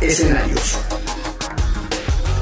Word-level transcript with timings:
Escenarios. 0.00 0.78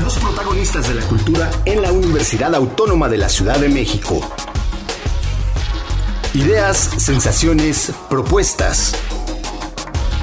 Los 0.00 0.16
protagonistas 0.18 0.88
de 0.88 0.94
la 0.94 1.02
cultura 1.06 1.50
en 1.64 1.82
la 1.82 1.90
Universidad 1.90 2.54
Autónoma 2.54 3.08
de 3.08 3.18
la 3.18 3.28
Ciudad 3.28 3.58
de 3.58 3.68
México. 3.68 4.20
Ideas, 6.34 6.90
sensaciones, 6.98 7.90
propuestas. 8.08 8.94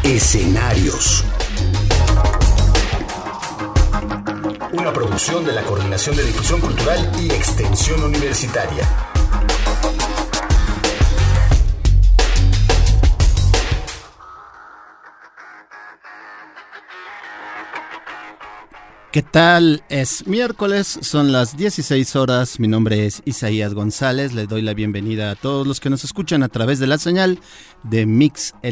Escenarios. 0.03 1.25
Una 4.71 4.93
producción 4.93 5.43
de 5.43 5.51
la 5.51 5.63
Coordinación 5.63 6.15
de 6.15 6.23
Difusión 6.23 6.61
Cultural 6.61 7.11
y 7.19 7.31
Extensión 7.31 8.01
Universitaria. 8.01 8.87
¿Qué 19.15 19.23
tal? 19.23 19.81
Es 19.87 20.27
miércoles, 20.27 20.99
son 21.01 21.31
las 21.31 21.55
16 21.55 22.17
horas. 22.17 22.59
Mi 22.59 22.67
nombre 22.67 23.05
es 23.05 23.21
Isaías 23.23 23.73
González. 23.73 24.33
Le 24.33 24.45
doy 24.45 24.61
la 24.61 24.73
bienvenida 24.73 25.31
a 25.31 25.35
todos 25.35 25.65
los 25.65 25.79
que 25.79 25.89
nos 25.89 26.03
escuchan 26.03 26.43
a 26.43 26.49
través 26.49 26.79
de 26.79 26.87
la 26.87 26.97
señal 26.97 27.39
de 27.83 28.05
mixlr.com 28.05 28.65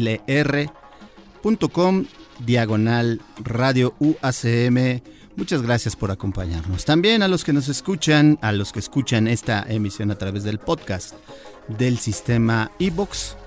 diagonal 2.40 3.22
radio 3.42 3.94
UACM. 4.00 5.00
Muchas 5.34 5.62
gracias 5.62 5.96
por 5.96 6.10
acompañarnos. 6.10 6.84
También 6.84 7.22
a 7.22 7.28
los 7.28 7.42
que 7.42 7.54
nos 7.54 7.70
escuchan, 7.70 8.38
a 8.42 8.52
los 8.52 8.70
que 8.70 8.80
escuchan 8.80 9.28
esta 9.28 9.64
emisión 9.66 10.10
a 10.10 10.18
través 10.18 10.44
del 10.44 10.58
podcast 10.58 11.14
del 11.68 11.98
sistema 11.98 12.70
iBox 12.80 13.38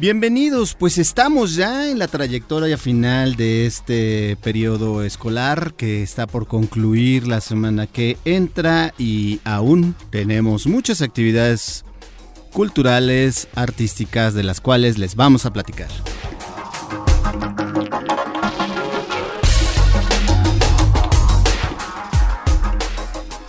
Bienvenidos, 0.00 0.74
pues 0.76 0.96
estamos 0.96 1.56
ya 1.56 1.90
en 1.90 1.98
la 1.98 2.08
trayectoria 2.08 2.78
final 2.78 3.36
de 3.36 3.66
este 3.66 4.38
periodo 4.42 5.04
escolar 5.04 5.74
que 5.74 6.02
está 6.02 6.26
por 6.26 6.46
concluir 6.46 7.28
la 7.28 7.42
semana 7.42 7.86
que 7.86 8.16
entra 8.24 8.94
y 8.96 9.40
aún 9.44 9.94
tenemos 10.08 10.66
muchas 10.66 11.02
actividades 11.02 11.84
culturales, 12.50 13.48
artísticas 13.54 14.32
de 14.32 14.42
las 14.42 14.62
cuales 14.62 14.96
les 14.96 15.16
vamos 15.16 15.44
a 15.44 15.52
platicar. 15.52 15.90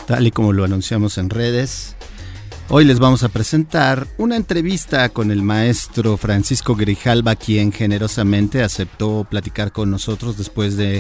Tal 0.06 0.28
y 0.28 0.32
como 0.32 0.52
lo 0.52 0.66
anunciamos 0.66 1.18
en 1.18 1.30
redes, 1.30 1.96
Hoy 2.74 2.86
les 2.86 3.00
vamos 3.00 3.22
a 3.24 3.28
presentar 3.28 4.08
una 4.18 4.38
entrevista 4.38 5.10
con 5.10 5.30
el 5.30 5.44
maestro 5.44 6.16
Francisco 6.16 6.74
Grijalba, 6.74 7.36
quien 7.36 7.74
generosamente 7.74 8.64
aceptó 8.64 9.28
platicar 9.30 9.74
con 9.74 9.92
nosotros 9.92 10.38
después 10.38 10.78
de 10.78 11.00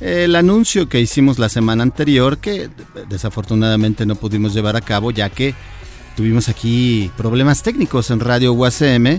eh, 0.00 0.24
el 0.26 0.36
anuncio 0.36 0.88
que 0.88 1.00
hicimos 1.00 1.40
la 1.40 1.48
semana 1.48 1.82
anterior, 1.82 2.38
que 2.38 2.70
desafortunadamente 3.08 4.06
no 4.06 4.14
pudimos 4.14 4.54
llevar 4.54 4.76
a 4.76 4.80
cabo, 4.80 5.10
ya 5.10 5.28
que 5.28 5.56
tuvimos 6.16 6.48
aquí 6.48 7.10
problemas 7.16 7.64
técnicos 7.64 8.12
en 8.12 8.20
Radio 8.20 8.52
UACM. 8.52 9.18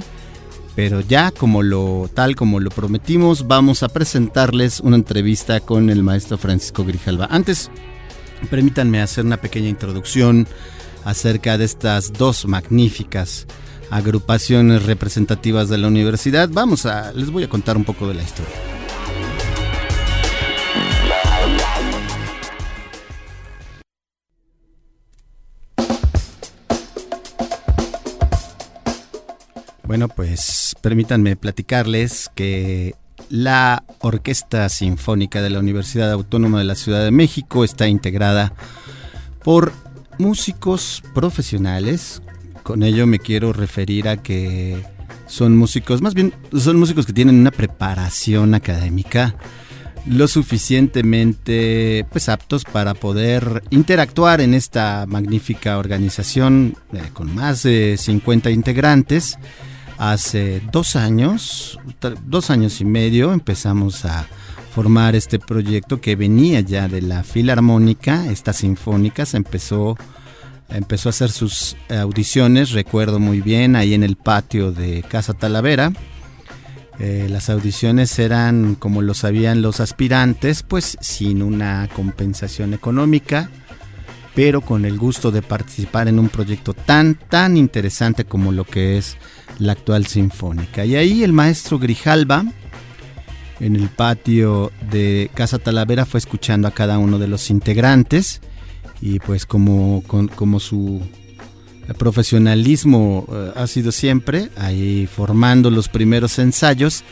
Pero 0.77 1.01
ya 1.01 1.31
como 1.31 1.63
lo 1.63 2.09
tal 2.13 2.37
como 2.37 2.61
lo 2.61 2.69
prometimos, 2.69 3.45
vamos 3.45 3.83
a 3.83 3.89
presentarles 3.89 4.79
una 4.79 4.95
entrevista 4.95 5.59
con 5.59 5.89
el 5.89 6.01
maestro 6.01 6.37
Francisco 6.37 6.85
Grijalba. 6.85 7.27
Antes, 7.29 7.69
permítanme 8.49 9.01
hacer 9.01 9.25
una 9.25 9.35
pequeña 9.35 9.67
introducción 9.67 10.47
acerca 11.05 11.57
de 11.57 11.65
estas 11.65 12.13
dos 12.13 12.45
magníficas 12.45 13.47
agrupaciones 13.89 14.83
representativas 14.83 15.69
de 15.69 15.77
la 15.77 15.87
universidad. 15.87 16.49
Vamos 16.51 16.85
a, 16.85 17.13
les 17.13 17.29
voy 17.29 17.43
a 17.43 17.49
contar 17.49 17.77
un 17.77 17.83
poco 17.83 18.07
de 18.07 18.15
la 18.15 18.23
historia. 18.23 18.53
Bueno, 29.83 30.07
pues 30.07 30.75
permítanme 30.81 31.35
platicarles 31.35 32.31
que 32.33 32.95
la 33.29 33.83
Orquesta 33.99 34.67
Sinfónica 34.69 35.41
de 35.43 35.51
la 35.51 35.59
Universidad 35.59 36.11
Autónoma 36.11 36.57
de 36.57 36.63
la 36.63 36.73
Ciudad 36.73 37.03
de 37.03 37.11
México 37.11 37.63
está 37.63 37.87
integrada 37.87 38.53
por 39.43 39.71
músicos 40.17 41.03
profesionales. 41.13 42.21
Con 42.63 42.83
ello 42.83 43.07
me 43.07 43.19
quiero 43.19 43.53
referir 43.53 44.07
a 44.07 44.17
que 44.17 44.83
son 45.27 45.57
músicos, 45.57 46.01
más 46.01 46.13
bien 46.13 46.33
son 46.57 46.79
músicos 46.79 47.05
que 47.05 47.13
tienen 47.13 47.35
una 47.35 47.51
preparación 47.51 48.53
académica 48.53 49.35
lo 50.05 50.27
suficientemente 50.27 52.05
pues 52.11 52.27
aptos 52.29 52.63
para 52.65 52.93
poder 52.93 53.63
interactuar 53.69 54.41
en 54.41 54.53
esta 54.53 55.05
magnífica 55.07 55.77
organización 55.77 56.75
eh, 56.91 57.09
con 57.13 57.33
más 57.33 57.63
de 57.63 57.95
50 57.97 58.51
integrantes. 58.51 59.37
Hace 59.97 60.61
dos 60.71 60.95
años, 60.95 61.79
dos 62.25 62.49
años 62.49 62.81
y 62.81 62.85
medio 62.85 63.31
empezamos 63.31 64.03
a 64.05 64.27
formar 64.73 65.15
este 65.15 65.37
proyecto 65.37 66.01
que 66.01 66.15
venía 66.15 66.59
ya 66.61 66.87
de 66.87 67.01
la 67.03 67.23
filarmónica, 67.23 68.25
esta 68.31 68.53
sinfónica, 68.53 69.25
se 69.25 69.37
empezó, 69.37 69.95
empezó 70.69 71.09
a 71.09 71.11
hacer 71.11 71.29
sus 71.29 71.77
audiciones, 71.89 72.71
recuerdo 72.71 73.19
muy 73.19 73.41
bien, 73.41 73.75
ahí 73.75 73.93
en 73.93 74.03
el 74.03 74.15
patio 74.15 74.71
de 74.71 75.03
Casa 75.03 75.35
Talavera. 75.35 75.93
Eh, 76.99 77.27
las 77.29 77.51
audiciones 77.51 78.17
eran 78.17 78.73
como 78.75 79.03
lo 79.03 79.13
sabían 79.13 79.61
los 79.61 79.79
aspirantes, 79.79 80.63
pues 80.63 80.97
sin 81.01 81.43
una 81.43 81.87
compensación 81.95 82.73
económica, 82.73 83.51
pero 84.33 84.61
con 84.61 84.85
el 84.85 84.97
gusto 84.97 85.29
de 85.29 85.43
participar 85.43 86.07
en 86.07 86.17
un 86.17 86.29
proyecto 86.29 86.73
tan, 86.73 87.13
tan 87.13 87.57
interesante 87.57 88.25
como 88.25 88.51
lo 88.51 88.63
que 88.63 88.97
es 88.97 89.17
la 89.59 89.73
actual 89.73 90.07
sinfónica. 90.07 90.83
Y 90.83 90.95
ahí 90.95 91.23
el 91.23 91.31
maestro 91.31 91.77
Grijalba, 91.77 92.45
en 93.63 93.77
el 93.77 93.87
patio 93.89 94.71
de 94.91 95.31
Casa 95.33 95.57
Talavera 95.57 96.05
fue 96.05 96.17
escuchando 96.17 96.67
a 96.67 96.71
cada 96.71 96.97
uno 96.97 97.17
de 97.17 97.27
los 97.27 97.49
integrantes 97.49 98.41
y 99.01 99.19
pues 99.19 99.45
como, 99.45 100.03
como 100.35 100.59
su 100.59 101.01
profesionalismo 101.97 103.25
eh, 103.31 103.51
ha 103.55 103.67
sido 103.67 103.91
siempre, 103.91 104.49
ahí 104.57 105.07
formando 105.07 105.71
los 105.71 105.87
primeros 105.87 106.39
ensayos 106.39 107.03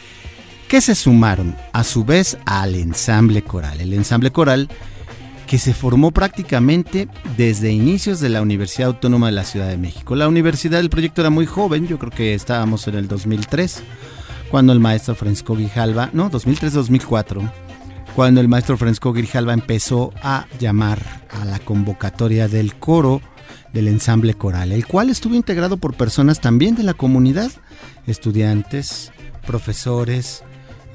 que 0.67 0.81
se 0.81 0.95
sumaron 0.95 1.55
a 1.71 1.83
su 1.83 2.03
vez 2.03 2.37
al 2.45 2.75
ensamble 2.75 3.43
coral. 3.43 3.79
El 3.79 3.93
ensamble 3.93 4.31
coral 4.31 4.69
que 5.47 5.57
se 5.57 5.73
formó 5.73 6.11
prácticamente 6.11 7.07
desde 7.37 7.71
inicios 7.71 8.19
de 8.19 8.29
la 8.29 8.41
Universidad 8.41 8.87
Autónoma 8.87 9.27
de 9.27 9.33
la 9.33 9.43
Ciudad 9.43 9.67
de 9.67 9.77
México. 9.77 10.15
La 10.15 10.27
universidad 10.29 10.79
del 10.79 10.89
proyecto 10.89 11.21
era 11.21 11.29
muy 11.29 11.45
joven, 11.45 11.87
yo 11.87 11.99
creo 11.99 12.11
que 12.11 12.33
estábamos 12.33 12.87
en 12.87 12.95
el 12.95 13.07
2003 13.07 13.83
cuando 14.51 14.73
el 14.73 14.81
maestro 14.81 15.15
Francisco 15.15 15.55
Grijalva, 15.55 16.09
no, 16.11 16.29
2003-2004, 16.29 17.49
cuando 18.15 18.41
el 18.41 18.49
maestro 18.49 18.77
Francisco 18.77 19.13
Grijalva 19.13 19.53
empezó 19.53 20.13
a 20.21 20.45
llamar 20.59 20.99
a 21.29 21.45
la 21.45 21.59
convocatoria 21.59 22.49
del 22.49 22.75
coro 22.75 23.21
del 23.71 23.87
ensamble 23.87 24.33
coral, 24.33 24.73
el 24.73 24.85
cual 24.85 25.09
estuvo 25.09 25.35
integrado 25.35 25.77
por 25.77 25.95
personas 25.95 26.41
también 26.41 26.75
de 26.75 26.83
la 26.83 26.93
comunidad, 26.93 27.49
estudiantes, 28.05 29.13
profesores, 29.47 30.43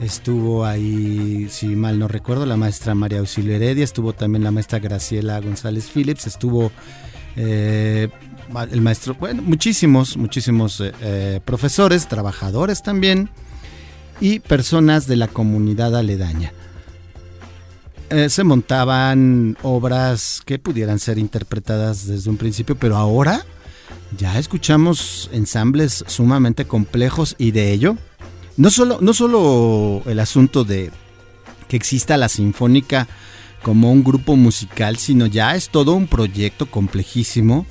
estuvo 0.00 0.66
ahí, 0.66 1.48
si 1.50 1.68
mal 1.68 1.98
no 1.98 2.08
recuerdo, 2.08 2.44
la 2.44 2.58
maestra 2.58 2.94
María 2.94 3.20
Auxilio 3.20 3.56
Heredia, 3.56 3.84
estuvo 3.84 4.12
también 4.12 4.44
la 4.44 4.50
maestra 4.50 4.78
Graciela 4.80 5.40
González 5.40 5.90
Phillips, 5.90 6.26
estuvo 6.26 6.70
eh, 7.36 8.08
el 8.70 8.80
maestro, 8.82 9.14
bueno, 9.14 9.42
muchísimos, 9.42 10.18
muchísimos 10.18 10.80
eh, 10.80 10.92
eh, 11.00 11.40
profesores, 11.42 12.06
trabajadores 12.06 12.82
también, 12.82 13.30
y 14.20 14.40
personas 14.40 15.06
de 15.06 15.16
la 15.16 15.28
comunidad 15.28 15.96
aledaña. 15.96 16.52
Eh, 18.10 18.28
se 18.28 18.44
montaban 18.44 19.56
obras 19.62 20.40
que 20.44 20.58
pudieran 20.58 20.98
ser 20.98 21.18
interpretadas 21.18 22.06
desde 22.06 22.30
un 22.30 22.36
principio, 22.36 22.76
pero 22.76 22.96
ahora 22.96 23.44
ya 24.16 24.38
escuchamos 24.38 25.28
ensambles 25.32 26.04
sumamente 26.06 26.66
complejos 26.66 27.34
y 27.38 27.50
de 27.50 27.72
ello, 27.72 27.96
no 28.56 28.70
solo, 28.70 28.98
no 29.00 29.12
solo 29.12 30.02
el 30.06 30.20
asunto 30.20 30.64
de 30.64 30.92
que 31.68 31.76
exista 31.76 32.16
la 32.16 32.28
sinfónica 32.28 33.08
como 33.62 33.90
un 33.90 34.04
grupo 34.04 34.36
musical, 34.36 34.96
sino 34.98 35.26
ya 35.26 35.56
es 35.56 35.70
todo 35.70 35.94
un 35.94 36.06
proyecto 36.06 36.66
complejísimo 36.66 37.66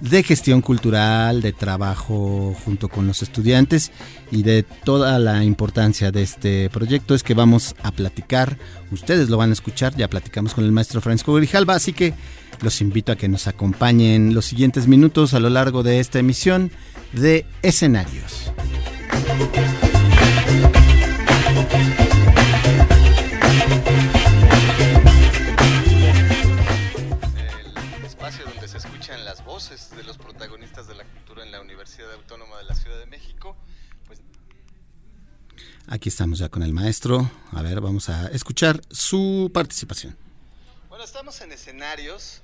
de 0.00 0.22
gestión 0.22 0.62
cultural, 0.62 1.42
de 1.42 1.52
trabajo 1.52 2.56
junto 2.64 2.88
con 2.88 3.06
los 3.06 3.22
estudiantes 3.22 3.92
y 4.30 4.42
de 4.42 4.62
toda 4.62 5.18
la 5.18 5.44
importancia 5.44 6.10
de 6.10 6.22
este 6.22 6.70
proyecto 6.70 7.14
es 7.14 7.22
que 7.22 7.34
vamos 7.34 7.74
a 7.82 7.92
platicar, 7.92 8.56
ustedes 8.90 9.28
lo 9.28 9.36
van 9.36 9.50
a 9.50 9.52
escuchar, 9.52 9.94
ya 9.96 10.08
platicamos 10.08 10.54
con 10.54 10.64
el 10.64 10.72
maestro 10.72 11.00
Francisco 11.00 11.34
Grijalba, 11.34 11.74
así 11.74 11.92
que 11.92 12.14
los 12.62 12.80
invito 12.80 13.12
a 13.12 13.16
que 13.16 13.28
nos 13.28 13.46
acompañen 13.46 14.34
los 14.34 14.46
siguientes 14.46 14.86
minutos 14.86 15.34
a 15.34 15.40
lo 15.40 15.50
largo 15.50 15.82
de 15.82 16.00
esta 16.00 16.18
emisión 16.18 16.70
de 17.12 17.46
escenarios. 17.62 18.52
Voces 29.70 29.96
de 29.96 30.02
los 30.02 30.18
protagonistas 30.18 30.88
de 30.88 30.94
la 30.96 31.04
cultura 31.04 31.44
en 31.44 31.52
la 31.52 31.60
Universidad 31.60 32.12
Autónoma 32.14 32.58
de 32.58 32.64
la 32.64 32.74
Ciudad 32.74 32.98
de 32.98 33.06
México. 33.06 33.56
Pues... 34.06 34.20
Aquí 35.86 36.08
estamos 36.08 36.40
ya 36.40 36.48
con 36.48 36.64
el 36.64 36.72
maestro. 36.72 37.30
A 37.52 37.62
ver, 37.62 37.80
vamos 37.80 38.08
a 38.08 38.28
escuchar 38.28 38.80
su 38.90 39.50
participación. 39.54 40.16
Bueno, 40.88 41.04
estamos 41.04 41.40
en 41.40 41.52
escenarios 41.52 42.42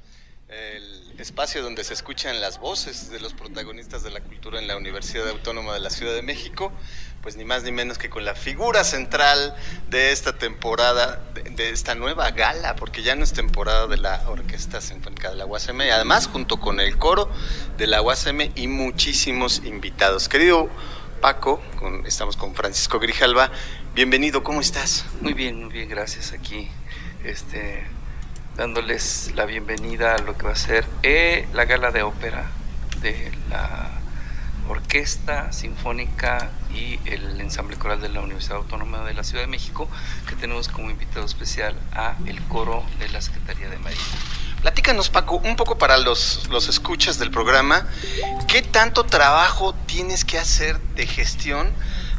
el 0.48 1.18
espacio 1.18 1.62
donde 1.64 1.82
se 1.82 1.94
escuchan 1.94 2.40
las 2.40 2.60
voces 2.60 3.10
de 3.10 3.18
los 3.18 3.34
protagonistas 3.34 4.04
de 4.04 4.10
la 4.10 4.20
cultura 4.20 4.60
en 4.60 4.68
la 4.68 4.76
Universidad 4.76 5.28
Autónoma 5.28 5.74
de 5.74 5.80
la 5.80 5.90
Ciudad 5.90 6.14
de 6.14 6.22
México, 6.22 6.72
pues 7.26 7.36
ni 7.36 7.44
más 7.44 7.64
ni 7.64 7.72
menos 7.72 7.98
que 7.98 8.08
con 8.08 8.24
la 8.24 8.36
figura 8.36 8.84
central 8.84 9.56
de 9.90 10.12
esta 10.12 10.38
temporada, 10.38 11.20
de, 11.34 11.70
esta 11.70 11.96
nueva 11.96 12.30
gala, 12.30 12.76
porque 12.76 13.02
ya 13.02 13.16
no 13.16 13.24
es 13.24 13.32
temporada 13.32 13.88
de 13.88 13.96
la 13.96 14.22
Orquesta 14.28 14.80
Sinfónica 14.80 15.30
de 15.30 15.34
la 15.34 15.44
UASM, 15.44 15.80
y 15.80 15.90
además 15.90 16.28
junto 16.28 16.60
con 16.60 16.78
el 16.78 16.96
coro 16.98 17.28
de 17.78 17.88
la 17.88 18.00
UASM 18.00 18.52
y 18.54 18.68
muchísimos 18.68 19.62
invitados. 19.64 20.28
Querido 20.28 20.68
Paco, 21.20 21.60
estamos 22.04 22.36
con 22.36 22.54
Francisco 22.54 23.00
Grijalva, 23.00 23.50
bienvenido, 23.92 24.44
¿cómo 24.44 24.60
estás? 24.60 25.04
Muy 25.20 25.34
bien, 25.34 25.64
muy 25.64 25.72
bien, 25.72 25.88
gracias 25.88 26.32
aquí. 26.32 26.68
Este, 27.24 27.88
dándoles 28.56 29.32
la 29.34 29.46
bienvenida 29.46 30.14
a 30.14 30.18
lo 30.18 30.38
que 30.38 30.46
va 30.46 30.52
a 30.52 30.54
ser 30.54 30.86
eh, 31.02 31.48
la 31.54 31.64
gala 31.64 31.90
de 31.90 32.04
ópera 32.04 32.52
de 33.00 33.32
la 33.50 33.90
Orquesta 34.68 35.52
Sinfónica 35.52 36.52
y 36.76 37.00
el 37.06 37.40
Ensamble 37.40 37.76
Coral 37.76 38.00
de 38.00 38.08
la 38.08 38.20
Universidad 38.20 38.58
Autónoma 38.58 39.04
de 39.04 39.14
la 39.14 39.24
Ciudad 39.24 39.42
de 39.42 39.48
México, 39.48 39.88
que 40.28 40.36
tenemos 40.36 40.68
como 40.68 40.90
invitado 40.90 41.24
especial 41.24 41.74
a 41.92 42.16
el 42.26 42.40
coro 42.42 42.84
de 42.98 43.08
la 43.08 43.20
Secretaría 43.20 43.68
de 43.68 43.78
Marina. 43.78 44.02
Platícanos, 44.60 45.08
Paco, 45.08 45.36
un 45.36 45.56
poco 45.56 45.78
para 45.78 45.96
los, 45.96 46.48
los 46.50 46.68
escuchas 46.68 47.18
del 47.18 47.30
programa, 47.30 47.86
¿qué 48.48 48.62
tanto 48.62 49.04
trabajo 49.04 49.74
tienes 49.86 50.24
que 50.24 50.38
hacer 50.38 50.78
de 50.96 51.06
gestión 51.06 51.72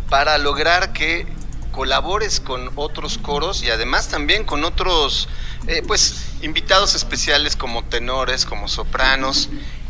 para 0.09 0.37
lograr 0.37 0.93
que 0.93 1.27
colabores 1.71 2.39
con 2.39 2.71
otros 2.75 3.19
coros 3.19 3.61
y 3.61 3.69
además 3.69 4.07
también 4.07 4.45
con 4.45 4.63
otros 4.63 5.29
eh, 5.67 5.83
pues 5.85 6.25
invitados 6.41 6.95
especiales 6.95 7.55
como 7.55 7.83
tenores, 7.83 8.45
como 8.45 8.67
sopranos 8.67 9.49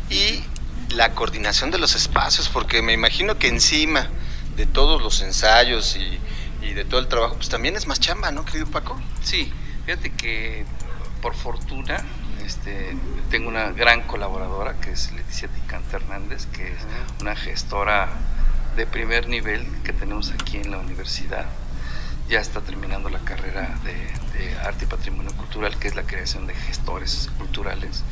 y 0.09 0.43
la 0.89 1.13
coordinación 1.13 1.71
de 1.71 1.77
los 1.77 1.95
espacios, 1.95 2.49
porque 2.49 2.81
me 2.81 2.93
imagino 2.93 3.37
que 3.37 3.47
encima 3.47 4.09
de 4.57 4.65
todos 4.65 5.01
los 5.01 5.21
ensayos 5.21 5.95
y, 5.95 6.19
de 6.73 6.83
todo 6.83 6.99
el 6.99 7.07
trabajo, 7.07 7.35
pues 7.35 7.47
también 7.47 7.77
es 7.77 7.87
más 7.87 7.99
chamba, 7.99 8.29
¿no, 8.31 8.43
querido 8.43 8.67
Paco? 8.67 8.99
Sí, 9.23 9.53
fíjate 9.85 10.11
que 10.11 10.65
por 11.21 11.33
fortuna 11.33 12.03
este, 12.45 12.97
tengo 13.31 13.47
una 13.47 13.71
gran 13.71 14.01
colaboradora 14.01 14.79
que 14.81 14.91
es 14.91 15.13
Leticia 15.13 15.47
Ticante 15.47 15.95
Hernández, 15.95 16.45
que 16.47 16.67
es 16.67 16.79
una 17.21 17.37
gestora 17.37 18.09
de 18.75 18.85
primer 18.85 19.29
nivel 19.29 19.65
que 19.85 19.93
tenemos 19.93 20.31
aquí 20.31 20.57
en 20.57 20.71
la 20.71 20.77
universidad 20.77 21.45
ya 22.29 22.39
está 22.39 22.61
terminando 22.61 23.09
la 23.09 23.19
carrera 23.19 23.77
de, 23.83 24.17
arte 24.63 24.85
y 24.85 24.87
patrimonio 24.87 25.31
cultural, 25.33 25.77
que 25.79 25.87
es 25.87 25.95
la 25.95 26.03
creación 26.03 26.45
de 26.45 26.53
gestores 26.53 27.29
culturales. 27.37 28.03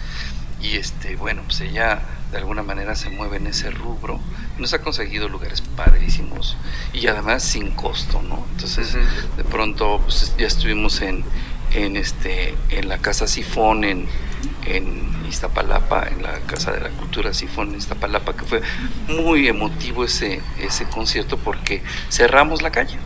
Y 0.62 0.78
este, 0.78 1.16
bueno, 1.16 1.44
pues 1.44 1.62
ella 1.62 2.02
de 2.36 2.42
alguna 2.42 2.64
manera 2.64 2.96
se 2.96 3.10
mueve 3.10 3.38
en 3.38 3.48
ese 3.48 3.72
rubro. 3.72 4.20
Y 4.58 4.62
nos 4.62 4.74
ha 4.74 4.80
conseguido 4.80 5.30
lugares 5.30 5.62
padrísimos 5.62 6.58
y 6.92 7.08
además 7.08 7.44
sin 7.44 7.72
costo, 7.72 8.22
¿no? 8.22 8.46
Entonces, 8.52 8.94
de 9.38 9.44
pronto 9.46 10.02
pues, 10.04 10.36
ya 10.38 10.46
estuvimos 10.46 11.02
en, 11.02 11.24
en, 11.74 11.96
este, 11.96 12.54
en 12.72 12.90
la 12.90 12.98
Casa 12.98 13.28
Sifón 13.28 13.86
en, 13.86 14.08
en 14.66 15.26
Iztapalapa, 15.30 16.10
en 16.10 16.24
la 16.24 16.40
Casa 16.42 16.74
de 16.74 16.82
la 16.82 16.90
Cultura 16.90 17.34
Sifón 17.34 17.70
en 17.70 17.76
Iztapalapa, 17.78 18.36
que 18.36 18.44
fue 18.44 18.62
muy 19.08 19.48
emotivo 19.48 20.04
ese, 20.04 20.42
ese 20.60 20.84
concierto 20.86 21.38
porque 21.38 21.84
cerramos 22.10 22.62
la 22.62 22.72
calle. 22.72 22.98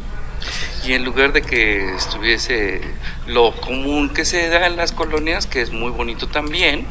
Y 0.83 0.93
en 0.93 1.05
lugar 1.05 1.33
de 1.33 1.43
que 1.43 1.93
estuviese 1.93 2.81
lo 3.27 3.53
común 3.61 4.09
que 4.09 4.25
se 4.25 4.49
da 4.49 4.65
en 4.65 4.75
las 4.75 4.91
colonias, 4.91 5.45
que 5.45 5.61
es 5.61 5.71
muy 5.71 5.91
bonito 5.91 6.27
también, 6.27 6.87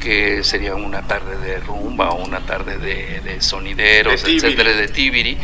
que 0.00 0.44
sería 0.44 0.74
una 0.74 1.02
tarde 1.02 1.36
de 1.38 1.60
rumba 1.60 2.10
o 2.10 2.24
una 2.24 2.40
tarde 2.40 2.78
de, 2.78 3.40
sonideros, 3.40 4.24
etcétera, 4.24 4.72
de 4.72 4.88
tibiri, 4.88 5.38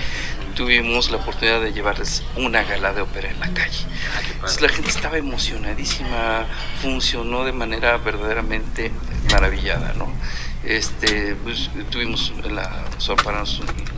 tuvimos 0.54 1.10
la 1.10 1.18
oportunidad 1.18 1.60
de 1.60 1.72
llevarles 1.72 2.22
una 2.36 2.62
gala 2.62 2.92
de 2.92 3.02
ópera 3.02 3.30
en 3.30 3.40
la 3.40 3.48
calle. 3.52 3.86
Ah, 4.42 4.46
la 4.60 4.68
gente 4.68 4.90
estaba 4.90 5.18
emocionadísima, 5.18 6.46
funcionó 6.80 7.44
de 7.44 7.52
manera 7.52 7.96
verdaderamente 7.98 8.90
maravillada, 9.30 9.94
¿no? 9.94 10.12
Este, 10.64 11.36
pues, 11.42 11.70
tuvimos 11.90 12.32
la 12.50 12.84
soprano, 12.98 13.44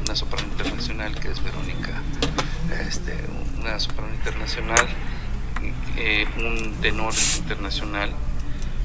una 0.04 0.16
soprano 0.16 0.48
internacional 0.48 1.14
que 1.20 1.30
es 1.30 1.42
Verónica, 1.42 2.02
este, 2.88 3.14
una 3.60 3.78
soprano 3.78 4.12
internacional, 4.14 4.86
eh, 5.96 6.26
un 6.38 6.74
tenor 6.80 7.14
internacional, 7.36 8.10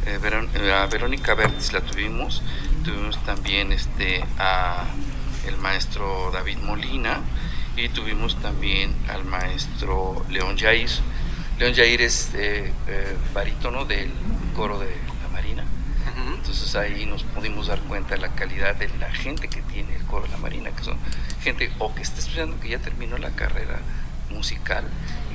eh, 0.06 0.20
eh, 0.56 0.72
a 0.74 0.86
Verónica 0.88 1.34
Bertis 1.36 1.74
la 1.74 1.82
tuvimos, 1.82 2.42
tuvimos 2.84 3.24
también 3.24 3.72
este, 3.72 4.24
a 4.38 4.86
el 5.48 5.58
maestro 5.58 6.32
David 6.32 6.58
Molina 6.60 7.22
y 7.76 7.90
tuvimos 7.90 8.40
también 8.42 8.94
al 9.10 9.26
maestro 9.26 10.26
León 10.30 10.58
Jair. 10.58 10.90
León 11.60 11.74
Jair 11.76 12.02
es 12.02 12.32
barítono 13.34 13.86
del 13.86 14.12
coro 14.56 14.80
de 14.80 14.96
la 15.24 15.30
Marina. 15.32 15.64
Entonces 16.36 16.76
ahí 16.76 17.06
nos 17.06 17.24
pudimos 17.24 17.68
dar 17.68 17.80
cuenta 17.82 18.16
de 18.16 18.22
la 18.22 18.30
calidad 18.34 18.76
de 18.76 18.90
la 19.00 19.12
gente 19.12 19.48
que 19.48 19.62
tiene 19.62 19.96
el 19.96 20.04
coro 20.04 20.26
de 20.26 20.32
la 20.32 20.38
Marina, 20.38 20.72
que 20.72 20.84
son 20.84 20.98
gente 21.42 21.72
o 21.80 21.94
que 21.94 22.02
está 22.02 22.20
estudiando 22.20 22.60
que 22.60 22.70
ya 22.70 22.80
terminó 22.80 23.18
la 23.18 23.32
carrera 23.32 23.80
musical 24.30 24.86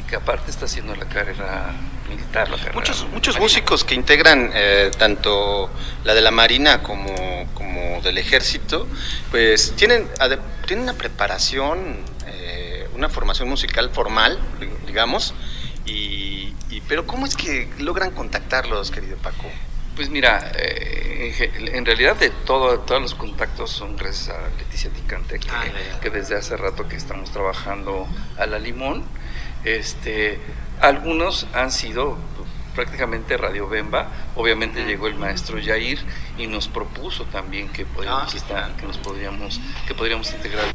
que 0.08 0.16
aparte 0.16 0.50
está 0.50 0.66
haciendo 0.66 0.94
la 0.94 1.06
carrera 1.06 1.74
militar. 2.08 2.48
muchos 2.74 3.06
muchos 3.12 3.38
músicos 3.38 3.84
que 3.84 3.94
integran 3.94 4.50
eh, 4.54 4.90
tanto 4.96 5.70
la 6.04 6.14
de 6.14 6.20
la 6.20 6.30
Marina 6.30 6.82
como, 6.82 7.48
como 7.54 8.00
del 8.02 8.18
Ejército, 8.18 8.86
pues 9.30 9.72
tienen, 9.76 10.08
tienen 10.66 10.84
una 10.84 10.94
preparación, 10.94 11.98
eh, 12.26 12.88
una 12.94 13.08
formación 13.08 13.48
musical 13.48 13.90
formal, 13.90 14.38
digamos, 14.86 15.34
y, 15.84 16.54
pero 16.88 17.06
¿cómo 17.06 17.26
es 17.26 17.36
que 17.36 17.68
logran 17.78 18.10
contactarlos, 18.10 18.90
querido 18.90 19.16
Paco? 19.16 19.50
Pues 19.96 20.10
mira, 20.10 20.52
eh, 20.54 21.32
en 21.72 21.86
realidad 21.86 22.16
de 22.16 22.28
todo, 22.28 22.80
todos 22.80 23.00
los 23.00 23.14
contactos 23.14 23.70
son 23.70 23.96
gracias 23.96 24.28
a 24.28 24.48
Leticia 24.58 24.90
Ticante, 24.90 25.38
que, 25.38 25.48
ah, 25.50 25.64
que, 26.02 26.10
desde 26.10 26.36
hace 26.36 26.54
rato 26.54 26.86
que 26.86 26.96
estamos 26.96 27.30
trabajando 27.30 28.06
a 28.36 28.44
la 28.44 28.58
limón. 28.58 29.04
Este, 29.64 30.38
algunos 30.82 31.46
han 31.54 31.72
sido 31.72 32.18
prácticamente 32.74 33.38
Radio 33.38 33.70
Bemba. 33.70 34.08
Obviamente 34.34 34.84
llegó 34.84 35.06
el 35.06 35.14
maestro 35.14 35.58
Jair 35.64 35.98
y 36.36 36.46
nos 36.46 36.68
propuso 36.68 37.24
también 37.24 37.70
que 37.70 37.86
podíamos 37.86 38.34
ah, 38.34 38.36
estar, 38.36 38.76
que 38.76 38.86
nos 38.86 38.98
podríamos, 38.98 39.62
que 39.88 39.94
podríamos 39.94 40.30
integrar. 40.30 40.74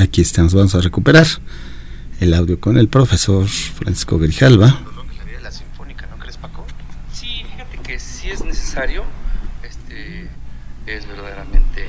Aquí 0.00 0.20
estamos, 0.20 0.54
vamos 0.54 0.72
a 0.76 0.80
recuperar 0.80 1.26
el 2.20 2.34
audio 2.34 2.60
con 2.60 2.78
el 2.78 2.88
profesor 2.88 3.46
Francisco 3.46 4.18
Grijalva. 4.18 4.80
La 5.42 5.50
sinfónica, 5.50 6.06
¿no 6.06 6.18
crees, 6.18 6.36
Paco? 6.36 6.64
Sí, 7.12 7.44
fíjate 7.50 7.78
que 7.78 7.98
si 7.98 8.30
es 8.30 8.44
necesario, 8.44 9.04
este, 9.62 10.28
es 10.86 11.06
verdaderamente, 11.06 11.88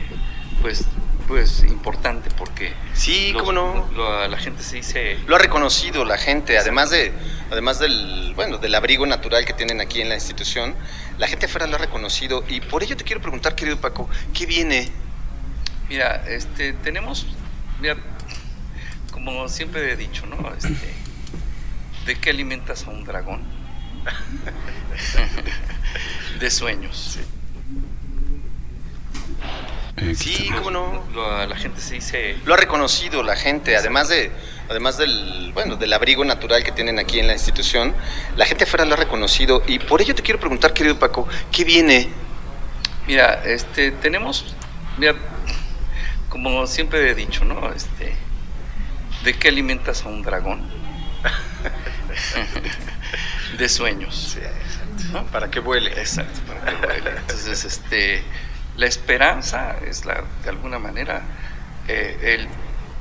pues, 0.62 0.86
pues 1.28 1.64
importante 1.64 2.30
porque 2.38 2.74
sí 2.94 3.34
cómo 3.38 3.52
no 3.52 3.90
la 4.30 4.38
gente 4.38 4.64
se 4.64 4.78
dice 4.78 5.20
lo 5.28 5.36
ha 5.36 5.40
reconocido 5.40 6.06
la 6.06 6.18
gente 6.18 6.58
además 6.58 6.90
de 6.90 7.12
además 7.52 7.80
del 7.80 8.32
bueno 8.34 8.60
del 8.60 8.74
abrigo 8.74 9.06
natural 9.06 9.44
que 9.44 9.52
tienen 9.52 9.82
aquí 9.82 10.00
en 10.00 10.08
la 10.08 10.16
institución 10.16 10.74
la 11.18 11.28
gente 11.28 11.48
afuera 11.48 11.68
lo 11.68 11.76
ha 11.76 11.80
reconocido 11.80 12.46
y 12.48 12.62
por 12.62 12.82
ello 12.82 12.96
te 12.96 13.04
quiero 13.04 13.22
preguntar 13.22 13.56
querido 13.56 13.78
Paco 13.78 14.08
qué 14.34 14.46
viene 14.46 14.90
mira 15.90 16.24
este 16.30 16.72
tenemos 16.72 17.26
mira, 17.82 17.98
como 19.28 19.50
siempre 19.50 19.92
he 19.92 19.98
dicho, 19.98 20.26
¿no? 20.26 20.54
Este, 20.54 20.74
¿De 22.06 22.18
qué 22.18 22.30
alimentas 22.30 22.88
a 22.88 22.92
un 22.92 23.04
dragón? 23.04 23.42
de 26.40 26.50
sueños. 26.50 27.20
Sí, 30.16 30.50
cómo 30.56 30.72
no. 30.72 31.04
la 31.46 31.58
gente 31.58 31.82
se 31.82 31.96
dice. 31.96 32.38
Lo 32.46 32.54
ha 32.54 32.58
reconocido 32.58 33.22
la 33.22 33.36
gente, 33.36 33.76
además 33.76 34.08
de, 34.08 34.32
además 34.70 34.98
del, 34.98 35.52
bueno, 35.54 35.76
del 35.76 35.92
abrigo 35.92 36.24
natural 36.24 36.64
que 36.64 36.72
tienen 36.72 36.98
aquí 36.98 37.20
en 37.20 37.28
la 37.28 37.34
institución, 37.34 37.94
la 38.38 38.46
gente 38.46 38.64
afuera 38.64 38.86
lo 38.86 38.94
ha 38.94 38.98
reconocido 38.98 39.62
y 39.68 39.80
por 39.80 40.02
ello 40.02 40.16
te 40.16 40.24
quiero 40.24 40.40
preguntar, 40.40 40.74
querido 40.74 40.98
Paco, 40.98 41.28
¿qué 41.52 41.66
viene? 41.66 42.08
Mira, 43.08 43.44
este, 43.44 43.92
tenemos, 43.92 44.56
mira, 44.98 45.16
como 46.30 46.66
siempre 46.66 47.12
he 47.12 47.14
dicho, 47.14 47.44
¿no? 47.44 47.74
Este, 47.74 48.16
¿De 49.24 49.38
qué 49.38 49.50
alimentas 49.50 50.06
a 50.06 50.10
un 50.10 50.22
dragón? 50.22 50.62
de 53.58 53.70
sueños. 53.70 54.38
Para 55.32 55.50
que 55.50 55.60
vuele. 55.60 55.92
Exacto, 55.92 56.40
para 56.48 56.80
que 56.80 56.86
vuele. 56.86 57.12
Entonces, 57.18 57.66
este, 57.66 58.24
la 58.76 58.86
esperanza 58.86 59.76
es 59.86 60.06
la, 60.06 60.24
de 60.44 60.50
alguna 60.50 60.80
manera 60.80 61.22
eh, 61.88 62.36
el 62.36 62.48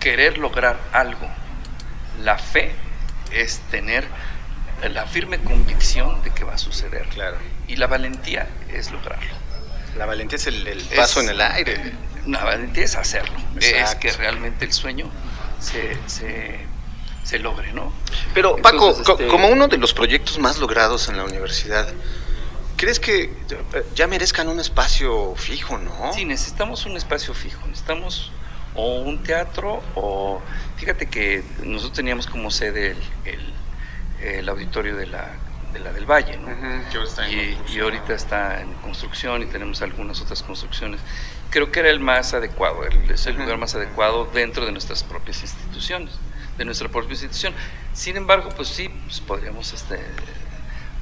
querer 0.01 0.39
lograr 0.39 0.79
algo. 0.93 1.29
La 2.23 2.39
fe 2.39 2.73
es 3.33 3.61
tener 3.71 4.07
la 4.91 5.07
firme 5.07 5.39
convicción 5.39 6.23
de 6.23 6.31
que 6.31 6.45
va 6.45 6.55
a 6.55 6.59
suceder. 6.59 7.07
Claro. 7.09 7.37
Y 7.67 7.77
la 7.77 7.87
valentía 7.87 8.49
es 8.73 8.91
lograrlo. 8.91 9.35
La 9.97 10.07
valentía 10.07 10.37
es 10.37 10.47
el, 10.47 10.89
paso 10.95 11.21
en 11.21 11.31
el 11.31 11.41
aire. 11.41 11.93
La 12.27 12.45
valentía 12.45 12.85
es 12.85 12.97
hacerlo. 12.97 13.37
Es 13.61 13.95
que 13.97 14.13
realmente 14.13 14.65
el 14.65 14.73
sueño 14.73 15.11
se, 15.67 16.67
se, 17.25 17.39
logre, 17.39 17.73
¿no? 17.73 17.93
Pero 18.35 18.57
Paco, 18.57 18.91
este, 18.91 19.27
como 19.27 19.49
uno 19.49 19.69
de 19.69 19.79
los 19.79 19.93
proyectos 19.93 20.39
más 20.39 20.59
logrados 20.59 21.09
en 21.09 21.17
la 21.17 21.25
universidad, 21.25 21.89
¿crees 22.77 23.01
que 23.01 23.33
ya 23.95 24.07
merezcan 24.07 24.49
un 24.49 24.61
espacio 24.61 25.35
fijo, 25.37 25.79
no? 25.79 26.13
Sí, 26.13 26.25
necesitamos 26.25 26.87
un 26.87 26.97
espacio 26.97 27.35
fijo. 27.35 27.67
Necesitamos 27.67 28.31
o 28.75 29.01
un 29.01 29.23
teatro 29.23 29.83
o... 29.95 30.41
Fíjate 30.77 31.07
que 31.07 31.43
nosotros 31.63 31.97
teníamos 31.97 32.27
como 32.27 32.51
sede 32.51 32.95
el 33.25 33.57
el 34.21 34.49
auditorio 34.49 34.97
de 34.97 35.07
la, 35.07 35.29
de 35.73 35.81
la 35.81 35.93
del 35.93 36.07
Valle, 36.07 36.39
¿no? 36.39 36.49
y, 37.29 37.79
ahorita 37.79 38.15
está 38.15 38.61
en 38.61 38.73
construcción 38.75 39.43
y 39.43 39.47
tenemos 39.47 39.83
algunas 39.83 40.21
otras 40.21 40.43
construcciones. 40.43 41.01
Creo 41.51 41.71
que 41.71 41.81
era 41.81 41.91
el 41.91 42.01
más 42.01 42.35
adecuado, 42.35 42.85
es 42.85 43.27
el 43.27 43.37
lugar 43.37 43.59
más 43.59 43.75
adecuado 43.75 44.29
dentro 44.33 44.67
de 44.67 44.73
nuestras 44.73 45.03
propias 45.05 45.43
instituciones, 45.43 46.13
de 46.59 46.65
nuestra 46.65 46.89
propia 46.89 47.13
institución. 47.13 47.55
Sin 47.93 48.17
embargo, 48.17 48.51
pues 48.55 48.69
sí, 48.69 48.89
pues 48.89 49.21
podríamos 49.21 49.73
este, 49.73 50.01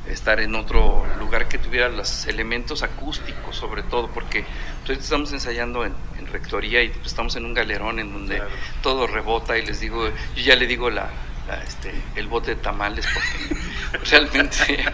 estar 0.09 0.41
en 0.41 0.55
otro 0.55 1.05
lugar 1.19 1.49
que 1.49 1.59
tuviera 1.59 1.89
los 1.89 2.27
elementos 2.27 2.83
acústicos, 2.83 3.57
sobre 3.57 3.83
todo, 3.83 4.09
porque 4.09 4.45
pues, 4.87 4.99
estamos 4.99 5.33
ensayando 5.33 5.85
en, 5.85 5.95
rectoría 6.31 6.83
y 6.83 6.89
pues, 6.89 7.07
estamos 7.07 7.37
en 7.37 7.45
un 7.45 7.55
galerón 7.55 8.01
en 8.01 8.13
donde 8.13 8.43
todo 8.83 9.07
rebota 9.07 9.57
y 9.57 9.65
les 9.65 9.79
digo, 9.79 10.09
yo 10.09 10.43
ya 10.43 10.57
le 10.57 10.67
digo 10.67 10.91
la, 10.91 11.11
este, 11.53 11.95
el 12.17 12.27
bote 12.27 12.55
de 12.55 12.61
tamales 12.61 13.07
porque 13.13 14.01
realmente 14.11 14.85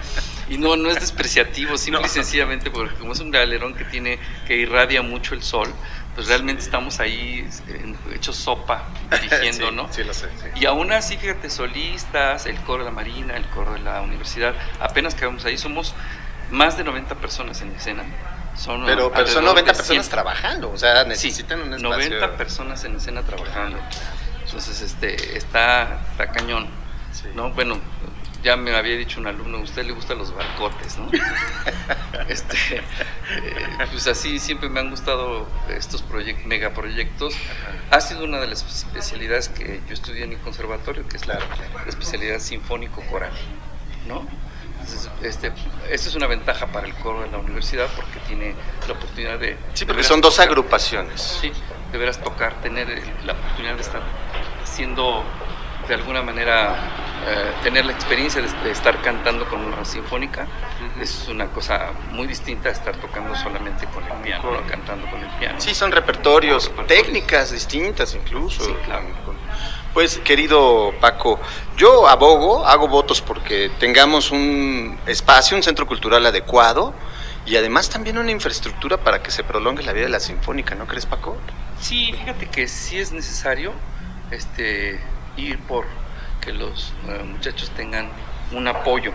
y 0.49 0.59
no 0.59 0.77
no 0.77 0.91
es 0.91 0.99
despreciativo 1.01 1.79
simple 1.79 2.07
y 2.07 2.09
sencillamente 2.09 2.71
porque 2.71 2.95
como 2.97 3.13
es 3.13 3.21
un 3.21 3.31
galerón 3.31 3.75
que 3.75 3.85
tiene 3.85 4.19
que 4.47 4.57
irradia 4.57 5.01
mucho 5.03 5.35
el 5.35 5.43
sol 5.43 5.73
pues 6.15 6.27
realmente 6.27 6.63
estamos 6.63 6.99
ahí 6.99 7.49
hechos 8.13 8.37
sopa 8.37 8.89
dirigiendo 9.11 9.71
no 9.71 9.93
sí, 9.93 10.03
lo 10.03 10.13
sé, 10.13 10.29
y 10.57 10.67
aún 10.67 10.93
así 10.93 11.17
fíjate 11.17 11.49
solistas 11.51 12.47
el 12.47 12.57
coro 12.63 12.85
de 12.85 12.91
la 12.91 12.95
marina 12.95 13.37
el 13.37 13.47
coro 13.47 13.75
de 13.75 13.81
la 13.81 14.03
universidad 14.03 14.55
apenas 14.81 15.15
quedamos 15.15 15.45
ahí 15.45 15.57
somos 15.57 15.95
más 16.51 16.77
de 16.77 16.83
90 16.83 17.15
personas 17.17 17.63
en 17.63 17.71
escena 17.73 18.03
son 18.57 18.85
pero, 18.85 19.13
pero 19.13 19.29
son 19.29 19.45
90 19.45 19.73
personas 19.73 20.09
trabajando 20.09 20.73
o 20.73 20.77
sea 20.77 21.05
necesitan 21.05 21.61
un 21.63 21.75
espacio. 21.75 22.11
90 22.11 22.37
personas 22.37 22.85
en 22.85 22.97
escena 22.97 23.23
trabajando 23.23 23.79
entonces, 24.51 24.81
este, 24.83 25.39
está, 25.39 26.01
está 26.11 26.33
cañón. 26.33 26.67
¿no? 27.37 27.51
Bueno, 27.51 27.79
ya 28.43 28.57
me 28.57 28.75
había 28.75 28.97
dicho 28.97 29.21
un 29.21 29.29
alumno, 29.29 29.59
a 29.59 29.61
usted 29.61 29.85
le 29.85 29.93
gustan 29.93 30.19
los 30.19 30.35
barcotes, 30.35 30.99
¿no? 30.99 31.09
este, 32.29 32.79
eh, 32.79 32.83
pues 33.93 34.09
así 34.09 34.41
siempre 34.41 34.69
me 34.69 34.81
han 34.81 34.91
gustado 34.91 35.47
estos 35.69 36.05
megaproyectos. 36.47 37.35
Ha 37.93 38.01
sido 38.01 38.25
una 38.25 38.41
de 38.41 38.49
las 38.49 38.65
especialidades 38.65 39.51
que 39.51 39.81
yo 39.87 39.95
estudié 39.95 40.25
en 40.25 40.33
el 40.33 40.39
conservatorio, 40.39 41.09
que 41.09 41.17
es 41.17 41.29
la, 41.29 41.39
especialidad 41.87 42.41
sinfónico-coral, 42.41 43.33
¿no? 44.09 44.27
Entonces, 44.81 45.11
este, 45.23 45.53
esta 45.91 46.09
es 46.09 46.15
una 46.17 46.27
ventaja 46.27 46.67
para 46.67 46.89
el 46.89 46.95
coro 46.95 47.23
de 47.23 47.31
la 47.31 47.39
universidad 47.39 47.87
porque 47.95 48.19
tiene 48.27 48.57
la 48.89 48.95
oportunidad 48.95 49.39
de... 49.39 49.57
Sí, 49.75 49.85
porque 49.85 50.03
son 50.03 50.21
dos 50.21 50.41
agrupaciones. 50.41 51.39
Sí, 51.41 51.53
deberás 51.93 52.21
tocar, 52.21 52.55
tener 52.63 52.89
la 53.25 53.33
oportunidad 53.33 53.75
de 53.75 53.83
estar 53.83 54.03
siendo 54.65 55.25
de 55.89 55.95
alguna 55.95 56.23
manera 56.23 56.77
eh, 57.27 57.53
tener 57.63 57.85
la 57.85 57.93
experiencia 57.93 58.41
de, 58.41 58.71
estar 58.71 59.03
cantando 59.03 59.47
con 59.47 59.61
una 59.61 59.85
sinfónica 59.85 60.47
es 61.01 61.27
una 61.29 61.49
cosa 61.49 61.91
muy 62.13 62.27
distinta 62.27 62.69
a 62.69 62.73
estar 62.73 62.97
tocando 62.97 63.35
solamente 63.35 63.87
con 63.87 64.05
el 64.05 64.23
piano, 64.23 64.51
cantando 64.69 65.11
con 65.11 65.21
el 65.21 65.29
piano. 65.39 65.61
Sí, 65.61 65.75
son 65.75 65.93
repertorios, 65.93 66.71
técnicas 66.87 67.51
distintas 67.51 68.15
incluso. 68.15 68.65
Sí, 68.65 68.73
claro. 68.85 69.05
Pues 69.93 70.19
querido 70.19 70.95
Paco, 71.01 71.41
yo 71.77 72.09
abogo, 72.09 72.65
hago 72.67 72.89
votos 72.89 73.21
porque 73.21 73.71
tengamos 73.81 74.31
un 74.31 74.99
espacio, 75.07 75.57
un 75.57 75.63
centro 75.63 75.87
cultural 75.87 76.25
adecuado 76.25 76.95
y 77.45 77.57
además 77.57 77.91
también 77.91 78.17
una 78.17 78.31
infraestructura 78.31 78.97
para 78.97 79.23
que 79.23 79.31
se 79.31 79.43
prolongue 79.45 79.83
la 79.83 79.93
vida 79.93 80.05
de 80.05 80.11
la 80.11 80.21
sinfónica, 80.21 80.75
¿no 80.75 80.87
crees 80.87 81.05
Paco? 81.05 81.37
Sí, 81.81 82.13
fíjate 82.13 82.47
que 82.47 82.69
sí 82.69 82.99
es 82.99 83.13
necesario 83.13 83.73
este, 84.31 85.01
ir 85.37 85.59
por 85.61 85.87
que 86.41 86.53
los 86.53 86.93
eh, 87.09 87.23
muchachos 87.25 87.71
tengan 87.71 88.09
un 88.53 88.67
apoyo, 88.69 89.13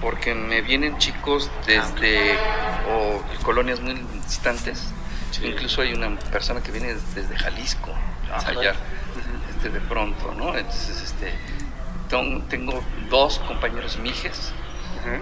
porque 0.00 0.34
me 0.34 0.60
vienen 0.60 0.98
chicos 0.98 1.50
desde 1.66 2.36
o 2.90 3.22
colonias 3.42 3.80
muy 3.80 3.94
distantes, 4.26 4.92
incluso 5.42 5.82
hay 5.82 5.92
una 5.92 6.18
persona 6.18 6.62
que 6.62 6.70
viene 6.70 6.94
desde 7.14 7.36
Jalisco 7.36 7.92
a 8.32 8.36
ensayar 8.36 8.76
este, 9.54 9.70
de 9.70 9.80
pronto, 9.80 10.34
¿no? 10.36 10.56
Entonces, 10.56 11.02
este, 11.02 11.32
tengo 12.48 12.82
dos 13.08 13.38
compañeros 13.40 13.98
mijes 13.98 14.52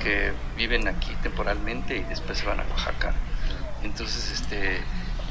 que 0.03 0.33
viven 0.57 0.89
aquí 0.89 1.15
temporalmente 1.23 1.97
y 1.97 2.03
después 2.05 2.39
se 2.39 2.47
van 2.47 2.61
a 2.61 2.65
Oaxaca. 2.65 3.15
Entonces, 3.83 4.31
este, 4.33 4.81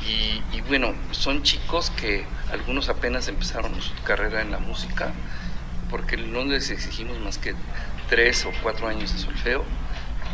y, 0.06 0.62
bueno, 0.62 0.94
son 1.12 1.44
chicos 1.44 1.90
que 1.92 2.26
algunos 2.52 2.90
apenas 2.90 3.28
empezaron 3.28 3.82
su 3.82 3.94
carrera 4.04 4.42
en 4.42 4.52
la 4.52 4.60
música, 4.60 5.12
porque 5.90 6.18
no 6.18 6.46
les 6.46 6.70
exigimos 6.70 7.20
más 7.20 7.38
que 7.38 7.56
tres 8.10 8.46
o 8.46 8.52
cuatro 8.62 8.88
años 8.88 9.14
de 9.14 9.20
solfeo. 9.20 9.64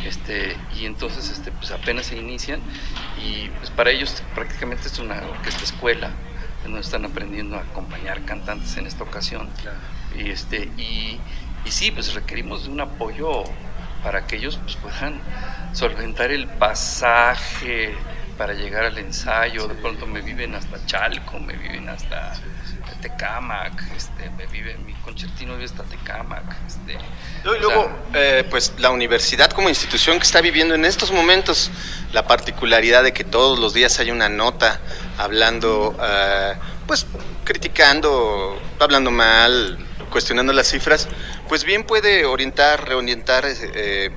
Este, 0.04 0.56
y 0.76 0.86
entonces 0.86 1.30
este, 1.30 1.50
pues 1.52 1.70
apenas 1.70 2.06
se 2.06 2.16
inician 2.16 2.60
y 3.24 3.48
pues 3.58 3.70
para 3.70 3.90
ellos 3.90 4.22
prácticamente 4.34 4.88
es 4.88 4.98
una 4.98 5.22
orquesta 5.22 5.62
escuela 5.62 6.10
donde 6.64 6.80
están 6.80 7.04
aprendiendo 7.04 7.56
a 7.56 7.60
acompañar 7.60 8.24
cantantes 8.24 8.76
en 8.76 8.86
esta 8.86 9.04
ocasión 9.04 9.48
y 10.18 10.30
este 10.30 10.68
y, 10.76 11.20
y 11.64 11.70
sí 11.70 11.90
pues 11.92 12.12
requerimos 12.12 12.64
de 12.64 12.70
un 12.70 12.80
apoyo 12.80 13.44
para 14.02 14.26
que 14.26 14.36
ellos 14.36 14.58
pues, 14.62 14.76
puedan 14.76 15.20
solventar 15.72 16.32
el 16.32 16.48
pasaje 16.48 17.94
para 18.36 18.54
llegar 18.54 18.84
al 18.84 18.98
ensayo, 18.98 19.68
de 19.68 19.74
pronto 19.74 20.06
me 20.06 20.20
viven 20.20 20.54
hasta 20.54 20.84
Chalco, 20.86 21.38
me 21.38 21.54
viven 21.54 21.88
hasta 21.88 22.34
Tecamac, 23.00 23.82
este, 23.94 24.30
me 24.30 24.46
vive, 24.46 24.76
mi 24.78 24.94
concertino 24.94 25.52
vive 25.54 25.66
hasta 25.66 25.82
Tecamac. 25.84 26.44
Este, 26.66 26.94
y 26.94 27.60
luego, 27.60 27.90
eh, 28.14 28.46
pues 28.48 28.72
la 28.78 28.90
universidad 28.90 29.50
como 29.50 29.68
institución 29.68 30.18
que 30.18 30.24
está 30.24 30.40
viviendo 30.40 30.74
en 30.74 30.84
estos 30.84 31.12
momentos 31.12 31.70
la 32.12 32.26
particularidad 32.26 33.02
de 33.02 33.12
que 33.12 33.24
todos 33.24 33.58
los 33.58 33.74
días 33.74 33.98
hay 33.98 34.10
una 34.10 34.28
nota 34.28 34.80
hablando, 35.18 35.96
eh, 36.02 36.54
pues 36.86 37.06
criticando, 37.44 38.60
hablando 38.80 39.10
mal, 39.10 39.78
cuestionando 40.10 40.52
las 40.52 40.68
cifras, 40.68 41.08
pues 41.48 41.64
bien 41.64 41.84
puede 41.84 42.24
orientar, 42.24 42.88
reorientar 42.88 43.44
eh, 43.46 44.10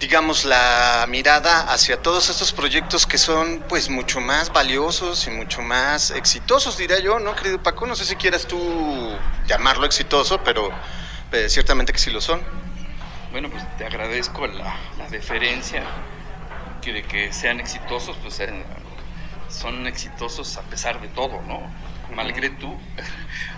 digamos, 0.00 0.46
la 0.46 1.04
mirada 1.08 1.70
hacia 1.70 2.00
todos 2.00 2.30
estos 2.30 2.52
proyectos 2.52 3.06
que 3.06 3.18
son 3.18 3.62
pues 3.68 3.90
mucho 3.90 4.18
más 4.20 4.50
valiosos 4.50 5.26
y 5.26 5.30
mucho 5.30 5.60
más 5.60 6.10
exitosos, 6.10 6.78
diría 6.78 7.00
yo, 7.00 7.18
¿no, 7.18 7.36
querido 7.36 7.62
Paco? 7.62 7.86
No 7.86 7.94
sé 7.94 8.06
si 8.06 8.16
quieras 8.16 8.46
tú 8.46 8.58
llamarlo 9.46 9.84
exitoso, 9.84 10.42
pero 10.42 10.70
eh, 11.32 11.50
ciertamente 11.50 11.92
que 11.92 11.98
sí 11.98 12.10
lo 12.10 12.22
son. 12.22 12.40
Bueno, 13.30 13.50
pues 13.50 13.62
te 13.76 13.84
agradezco 13.84 14.46
la, 14.46 14.74
deferencia 15.10 15.84
que 16.80 16.94
de 16.94 17.02
que 17.02 17.32
sean 17.32 17.60
exitosos, 17.60 18.16
pues 18.22 18.40
eh, 18.40 18.64
son 19.50 19.86
exitosos 19.86 20.56
a 20.56 20.62
pesar 20.62 21.00
de 21.02 21.08
todo, 21.08 21.42
¿no? 21.42 21.60
Malgré 22.14 22.48
tú, 22.48 22.74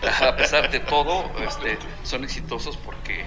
a 0.26 0.34
pesar 0.34 0.72
de 0.72 0.80
todo, 0.80 1.30
este, 1.46 1.78
son 2.02 2.24
exitosos 2.24 2.76
porque, 2.78 3.24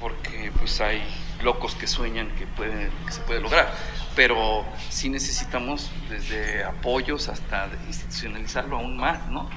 porque 0.00 0.50
pues 0.58 0.80
hay 0.80 1.04
locos 1.42 1.74
que 1.74 1.86
sueñan 1.86 2.30
que, 2.36 2.46
pueden, 2.46 2.90
que 3.06 3.12
se 3.12 3.20
puede 3.22 3.40
lograr, 3.40 3.72
pero 4.16 4.64
sí 4.88 5.08
necesitamos 5.08 5.90
desde 6.08 6.64
apoyos 6.64 7.28
hasta 7.28 7.68
institucionalizarlo 7.86 8.76
aún 8.76 8.96
más, 8.96 9.26
¿no? 9.28 9.48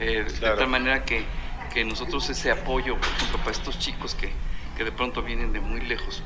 Eh, 0.00 0.24
de 0.24 0.40
tal 0.40 0.68
manera 0.68 1.04
que, 1.04 1.24
que, 1.72 1.84
nosotros 1.84 2.28
ese 2.30 2.50
apoyo, 2.50 2.96
por 2.96 3.08
ejemplo, 3.08 3.38
para 3.38 3.50
estos 3.50 3.78
chicos 3.78 4.14
que, 4.14 4.32
que 4.76 4.84
de 4.84 4.92
pronto 4.92 5.22
vienen 5.22 5.52
de 5.52 5.60
muy 5.60 5.80
lejos 5.80 6.22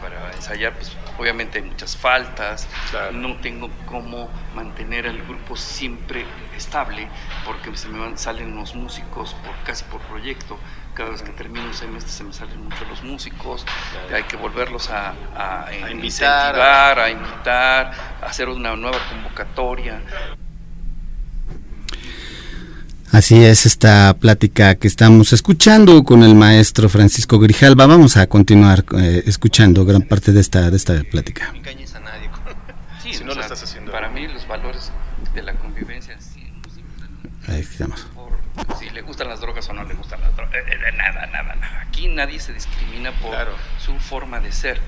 para 0.00 0.32
ensayar, 0.34 0.74
pues 0.74 0.96
obviamente 1.18 1.58
hay 1.58 1.64
muchas 1.64 1.96
faltas, 1.96 2.68
no 3.12 3.36
tengo 3.40 3.70
cómo 3.86 4.30
mantener 4.54 5.06
al 5.06 5.18
grupo 5.22 5.56
siempre 5.56 6.24
estable, 6.56 7.08
porque 7.44 7.76
se 7.76 7.88
me 7.88 7.98
van, 7.98 8.18
salen 8.18 8.54
los 8.56 8.74
músicos 8.74 9.34
por 9.34 9.54
casi 9.64 9.84
por 9.84 10.00
proyecto, 10.02 10.58
cada 10.94 11.10
vez 11.10 11.22
que 11.22 11.32
termino 11.32 11.66
un 11.66 11.74
semestre 11.74 12.12
se 12.12 12.24
me 12.24 12.32
salen 12.32 12.64
muchos 12.64 12.88
los 12.88 13.02
músicos, 13.02 13.64
hay 14.12 14.24
que 14.24 14.36
volverlos 14.36 14.90
a, 14.90 15.14
a, 15.34 15.66
a 15.66 15.90
invitar, 15.90 16.98
a 16.98 17.10
invitar, 17.10 17.92
a 18.22 18.26
hacer 18.26 18.48
una 18.48 18.76
nueva 18.76 18.98
convocatoria. 19.10 20.00
Así 23.16 23.42
es 23.42 23.64
esta 23.64 24.12
plática 24.12 24.74
que 24.74 24.86
estamos 24.86 25.32
escuchando 25.32 26.04
con 26.04 26.22
el 26.22 26.34
maestro 26.34 26.90
Francisco 26.90 27.38
Grijalva. 27.38 27.86
Vamos 27.86 28.18
a 28.18 28.26
continuar 28.26 28.84
eh, 28.94 29.22
escuchando 29.24 29.86
gran 29.86 30.02
parte 30.02 30.32
de 30.32 30.40
esta, 30.42 30.70
de 30.70 30.76
esta 30.76 31.02
plática. 31.10 31.50
Sí, 33.02 33.14
si 33.14 33.24
no 33.24 33.34
lo 33.34 33.40
estás 33.40 33.62
haciendo. 33.62 33.90
Para 33.90 34.10
mí 34.10 34.28
los 34.28 34.46
valores 34.46 34.92
de 35.32 35.42
la 35.42 35.54
convivencia, 35.54 36.20
sí, 36.20 36.52
Ahí 37.48 37.60
estamos. 37.60 38.06
Por, 38.14 38.76
si 38.78 38.90
le 38.90 39.00
gustan 39.00 39.28
las 39.28 39.40
drogas 39.40 39.66
o 39.70 39.72
no 39.72 39.84
le 39.84 39.94
gustan 39.94 40.20
las 40.20 40.36
drogas. 40.36 40.54
Eh, 40.54 40.64
eh, 40.72 40.92
nada, 40.98 41.26
nada, 41.26 41.54
nada. 41.54 41.80
Aquí 41.88 42.08
nadie 42.08 42.38
se 42.38 42.52
discrimina 42.52 43.12
por 43.12 43.32
su 43.78 43.94
forma 43.98 44.40
de 44.40 44.52
ser. 44.52 44.78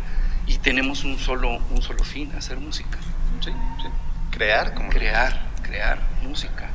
Y 0.46 0.58
tenemos 0.58 1.04
un 1.04 1.18
solo, 1.18 1.62
un 1.70 1.80
solo 1.80 2.04
fin, 2.04 2.30
hacer 2.36 2.58
música. 2.58 2.98
Sí, 3.40 3.52
sí. 3.52 3.88
Crear, 4.32 4.74
como 4.74 4.90
crear, 4.90 5.48
crear 5.62 6.02
música 6.22 6.68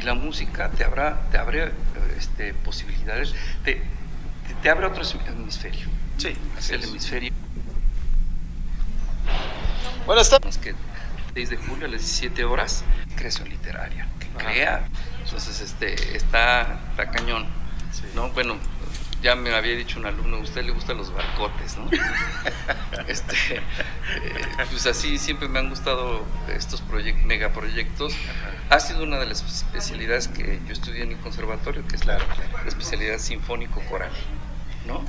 y 0.00 0.02
la 0.02 0.14
música 0.14 0.70
te, 0.70 0.84
habrá, 0.84 1.20
te 1.30 1.36
abre 1.38 1.72
este, 2.16 2.54
posibilidades, 2.54 3.34
te, 3.64 3.82
te, 4.62 4.70
abre 4.70 4.86
otro 4.86 5.02
hemisferio. 5.28 5.88
Sí, 6.16 6.34
el 6.70 6.84
hemisferio. 6.84 7.32
Bueno, 10.06 10.22
está. 10.22 10.38
Es 10.48 10.58
que 10.58 10.74
6 11.34 11.50
de 11.50 11.56
julio 11.58 11.86
a 11.86 11.90
las 11.90 12.00
17 12.00 12.44
horas, 12.44 12.82
creación 13.14 13.48
literaria, 13.50 14.08
que 14.18 14.26
crea. 14.42 14.88
Entonces, 15.22 15.60
este, 15.60 16.16
está, 16.16 16.80
está 16.90 17.10
cañón. 17.10 17.46
¿no? 18.14 18.30
Bueno, 18.30 18.56
ya 19.22 19.34
me 19.34 19.54
había 19.54 19.76
dicho 19.76 19.98
un 19.98 20.06
alumno, 20.06 20.38
a 20.38 20.40
usted 20.40 20.64
le 20.64 20.72
gustan 20.72 20.96
los 20.96 21.12
barcotes, 21.12 21.76
¿no? 21.76 21.88
este, 23.06 23.56
eh, 23.56 23.62
pues 24.70 24.86
así 24.86 25.18
siempre 25.18 25.48
me 25.48 25.58
han 25.58 25.68
gustado 25.68 26.24
estos 26.54 26.82
megaproyectos. 27.24 28.14
Ha 28.70 28.80
sido 28.80 29.02
una 29.02 29.18
de 29.18 29.26
las 29.26 29.42
especialidades 29.42 30.28
que 30.28 30.60
yo 30.66 30.72
estudié 30.72 31.02
en 31.02 31.12
el 31.12 31.18
conservatorio, 31.18 31.86
que 31.86 31.96
es 31.96 32.06
la, 32.06 32.18
especialidad 32.66 33.18
sinfónico-coral, 33.18 34.10
¿no? 34.86 35.04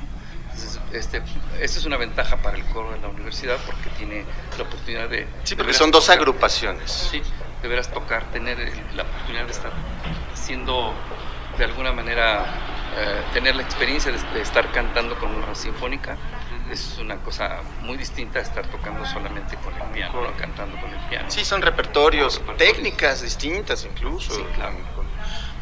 este, 0.92 1.22
esta 1.62 1.80
es 1.80 1.86
una 1.86 1.96
ventaja 1.96 2.38
para 2.38 2.58
el 2.58 2.66
coro 2.66 2.92
de 2.92 3.00
la 3.00 3.08
universidad 3.08 3.58
porque 3.66 3.90
tiene 3.98 4.26
la 4.58 4.64
oportunidad 4.64 5.10
de... 5.10 5.26
Sí, 5.44 5.56
porque 5.56 5.74
son 5.74 5.92
dos 5.92 6.10
agrupaciones. 6.10 6.92
Sí, 6.92 7.22
deberás 7.62 7.92
tocar, 7.92 8.26
tener 8.32 8.58
la 8.94 9.04
oportunidad 9.04 9.46
de 9.46 9.52
estar 9.52 9.72
haciendo 10.34 10.94
de 11.58 11.64
alguna 11.64 11.94
manera 11.94 12.71
eh, 12.98 13.24
tener 13.34 13.56
la 13.56 13.64
experiencia 13.64 14.12
de, 14.12 14.42
estar 14.42 14.72
cantando 14.72 15.18
con 15.18 15.34
una 15.34 15.56
sinfónica 15.56 16.18
es 16.70 16.98
una 17.00 17.18
cosa 17.18 17.60
muy 17.82 17.98
distinta 17.98 18.40
a 18.40 18.42
estar 18.42 18.66
tocando 18.68 19.06
solamente 19.06 19.56
con 19.58 19.74
el 19.74 19.94
piano, 19.94 20.22
cantando 20.38 20.80
con 20.80 20.90
el 20.90 21.00
piano. 21.10 21.30
Sí, 21.30 21.44
son 21.44 21.62
repertorios, 21.62 22.42
técnicas 22.58 23.22
distintas 23.22 23.86
incluso. 23.86 24.46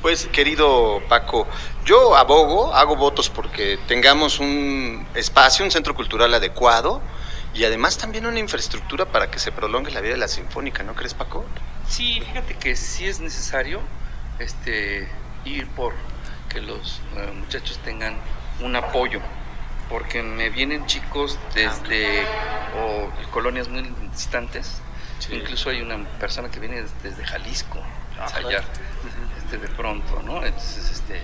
Pues 0.02 0.28
querido 0.28 1.02
Paco, 1.10 1.48
yo 1.84 2.16
abogo, 2.16 2.74
hago 2.74 2.96
votos 2.96 3.30
porque 3.30 3.78
tengamos 3.88 4.40
un 4.40 5.06
espacio, 5.14 5.66
un 5.66 5.72
centro 5.72 5.94
cultural 5.94 6.34
adecuado 6.34 7.02
y 7.54 7.66
además 7.66 7.98
también 7.98 8.26
una 8.26 8.40
infraestructura 8.40 9.06
para 9.06 9.30
que 9.30 9.40
se 9.40 9.52
prolongue 9.52 9.92
la 9.92 10.02
vida 10.02 10.14
de 10.14 10.20
la 10.20 10.28
sinfónica, 10.28 10.84
¿no 10.84 10.94
crees 10.96 11.14
Paco? 11.14 11.46
Sí, 11.88 12.22
fíjate 12.26 12.56
que 12.56 12.76
sí 12.76 13.06
es 13.06 13.20
necesario 13.20 13.82
este, 14.40 15.10
ir 15.44 15.68
por 15.70 15.94
que 16.50 16.62
los 16.62 17.02
eh, 17.16 17.32
muchachos 17.34 17.80
tengan 17.80 18.18
un 18.62 18.76
apoyo, 18.76 19.22
porque 19.88 20.22
me 20.22 20.50
vienen 20.50 20.86
chicos 20.86 21.40
desde 21.54 22.24
o 22.78 23.10
colonias 23.32 23.70
muy 23.70 23.84
distantes, 24.12 24.82
incluso 25.32 25.70
hay 25.70 25.82
una 25.82 26.04
persona 26.20 26.50
que 26.50 26.60
viene 26.60 26.84
desde, 27.04 27.26
Jalisco 27.26 27.82
a 28.20 28.24
ensayar 28.24 28.64
este, 29.38 29.58
de 29.58 29.68
pronto, 29.70 30.22
¿no? 30.24 30.44
Entonces, 30.44 30.92
este, 30.92 31.22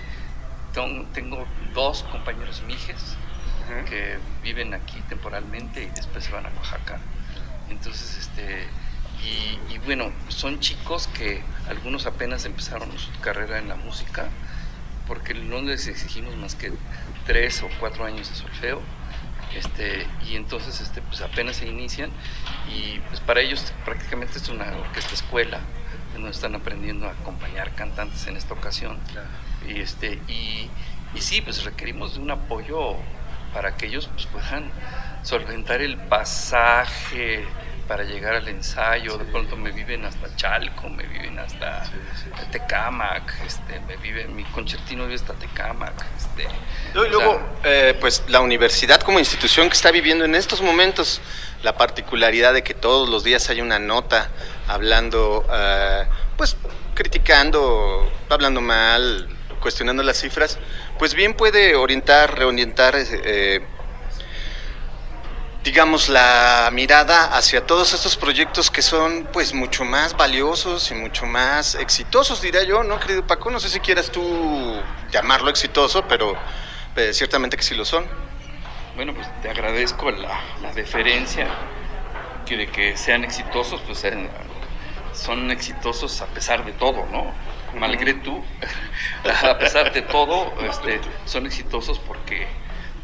tengo 1.14 1.48
dos 1.74 2.04
compañeros 2.04 2.64
mijes 2.68 3.16
que 3.90 4.20
viven 4.44 4.74
aquí 4.74 5.00
temporalmente 5.10 5.84
y 5.84 5.90
después 5.90 6.24
se 6.24 6.32
van 6.32 6.46
a 6.46 6.50
Oaxaca. 6.50 7.00
Entonces, 7.70 8.18
este, 8.18 8.68
y, 9.24 9.74
y, 9.74 9.78
bueno, 9.80 10.12
son 10.28 10.60
chicos 10.60 11.08
que 11.08 11.42
algunos 11.68 12.06
apenas 12.06 12.46
empezaron 12.46 12.96
su 13.00 13.12
carrera 13.22 13.58
en 13.58 13.70
la 13.70 13.76
música 13.76 14.28
porque 15.08 15.34
no 15.34 15.62
les 15.62 15.88
exigimos 15.88 16.36
más 16.38 16.56
que 16.56 16.72
tres 17.26 17.64
o 17.64 17.70
cuatro 17.80 18.06
años 18.06 18.30
de 18.30 18.36
solfeo. 18.36 18.82
Este, 19.56 20.06
y 20.28 20.36
entonces 20.36 20.82
este, 20.82 21.02
pues 21.02 21.22
apenas 21.22 21.58
se 21.58 21.68
inician 21.68 22.10
y 22.68 23.00
pues 23.08 23.22
para 23.22 23.40
ellos 23.40 23.72
prácticamente 23.86 24.38
es 24.38 24.50
una 24.50 24.66
orquesta 24.76 25.14
escuela 25.14 25.62
donde 26.14 26.32
están 26.32 26.56
aprendiendo 26.56 27.08
a 27.08 27.12
acompañar 27.12 27.74
cantantes 27.74 28.28
en 28.28 28.36
esta 28.36 28.54
ocasión 28.54 28.98
y, 29.68 29.80
este, 29.80 30.20
y, 30.28 30.70
y, 31.14 31.22
sí, 31.22 31.42
pues 31.42 31.64
requerimos 31.64 32.16
de 32.16 32.22
un 32.22 32.32
apoyo 32.32 32.96
para 33.54 33.78
que 33.78 33.86
ellos 33.86 34.10
pues, 34.14 34.26
puedan 34.28 34.70
solventar 35.24 35.82
el 35.82 35.98
pasaje, 35.98 37.46
para 37.88 38.04
llegar 38.04 38.36
al 38.36 38.48
ensayo, 38.48 39.18
de 39.18 39.26
pronto 39.26 39.56
me 39.56 39.72
viven 39.72 40.06
hasta 40.06 40.36
Chalco, 40.36 40.90
me 40.90 41.04
viven 41.04 41.38
hasta 41.40 41.84
Tecámac, 42.52 43.34
este, 43.46 43.80
me 43.82 43.98
vive, 43.98 44.26
mi 44.28 44.44
concertino 44.46 45.04
vive 45.04 45.16
hasta 45.16 45.34
Tecámac. 45.34 46.06
Este, 46.18 46.44
y 46.44 47.10
luego, 47.10 47.40
eh, 47.64 47.96
pues 48.00 48.24
la 48.28 48.42
universidad 48.42 49.02
como 49.02 49.20
institución 49.20 49.70
que 49.70 49.76
está 49.76 49.92
viviendo 49.92 50.26
en 50.26 50.36
estos 50.36 50.62
momentos 50.62 51.22
la 51.64 51.78
particularidad 51.78 52.54
de 52.54 52.64
que 52.64 52.74
todos 52.74 53.10
los 53.10 53.24
días 53.24 53.50
hay 53.50 53.62
una 53.62 53.80
nota 53.80 54.30
hablando, 54.68 55.46
eh, 55.52 56.06
pues 56.38 56.58
criticando, 56.94 58.12
hablando 58.30 58.62
mal, 58.62 59.30
cuestionando 59.60 60.04
las 60.04 60.20
cifras, 60.20 60.60
pues 61.00 61.14
bien 61.14 61.34
puede 61.34 61.76
orientar, 61.76 62.38
reorientar 62.38 62.96
eh, 62.98 63.66
digamos, 65.66 66.10
la 66.10 66.70
mirada 66.72 67.36
hacia 67.36 67.66
todos 67.66 67.92
estos 67.94 68.16
proyectos 68.16 68.70
que 68.70 68.84
son 68.84 69.28
pues 69.34 69.52
mucho 69.52 69.84
más 69.84 70.16
valiosos 70.16 70.92
y 70.92 70.94
mucho 70.94 71.26
más 71.26 71.74
exitosos, 71.74 72.40
diría 72.40 72.64
yo, 72.64 72.84
¿no, 72.84 73.00
querido 73.00 73.26
Paco? 73.26 73.50
No 73.50 73.60
sé 73.60 73.70
si 73.70 73.80
quieras 73.80 74.12
tú 74.12 74.80
llamarlo 75.12 75.50
exitoso, 75.50 76.06
pero 76.08 76.36
eh, 76.96 77.14
ciertamente 77.14 77.58
que 77.58 77.64
sí 77.64 77.74
lo 77.74 77.84
son. 77.84 78.06
Bueno, 78.96 79.16
pues 79.16 79.28
te 79.42 79.50
agradezco 79.50 80.12
la, 80.12 80.40
deferencia 80.76 81.48
que 82.46 82.58
de 82.58 82.68
que 82.68 82.96
sean 82.96 83.24
exitosos, 83.24 83.82
pues 83.82 84.04
eh, 84.04 84.30
son 85.14 85.50
exitosos 85.50 86.22
a 86.22 86.28
pesar 86.28 86.64
de 86.64 86.74
todo, 86.74 87.08
¿no? 87.12 87.34
Malgré 87.80 88.14
tú, 88.14 88.40
a 89.50 89.58
pesar 89.58 89.92
de 89.92 90.04
todo, 90.04 90.54
este, 90.62 91.02
son 91.26 91.48
exitosos 91.48 91.98
porque, 91.98 92.48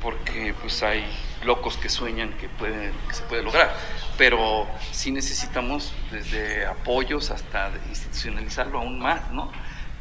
porque 0.01 0.53
pues 0.59 0.81
hay 0.83 1.05
locos 1.43 1.77
que 1.77 1.89
sueñan 1.89 2.33
que, 2.33 2.49
pueden, 2.49 2.93
que 3.07 3.13
se 3.13 3.23
puede 3.23 3.43
lograr, 3.43 3.73
pero 4.17 4.67
sí 4.91 5.11
necesitamos 5.11 5.93
desde 6.11 6.65
apoyos 6.65 7.31
hasta 7.31 7.71
institucionalizarlo 7.89 8.79
aún 8.79 8.99
más, 8.99 9.31
¿no? 9.31 9.51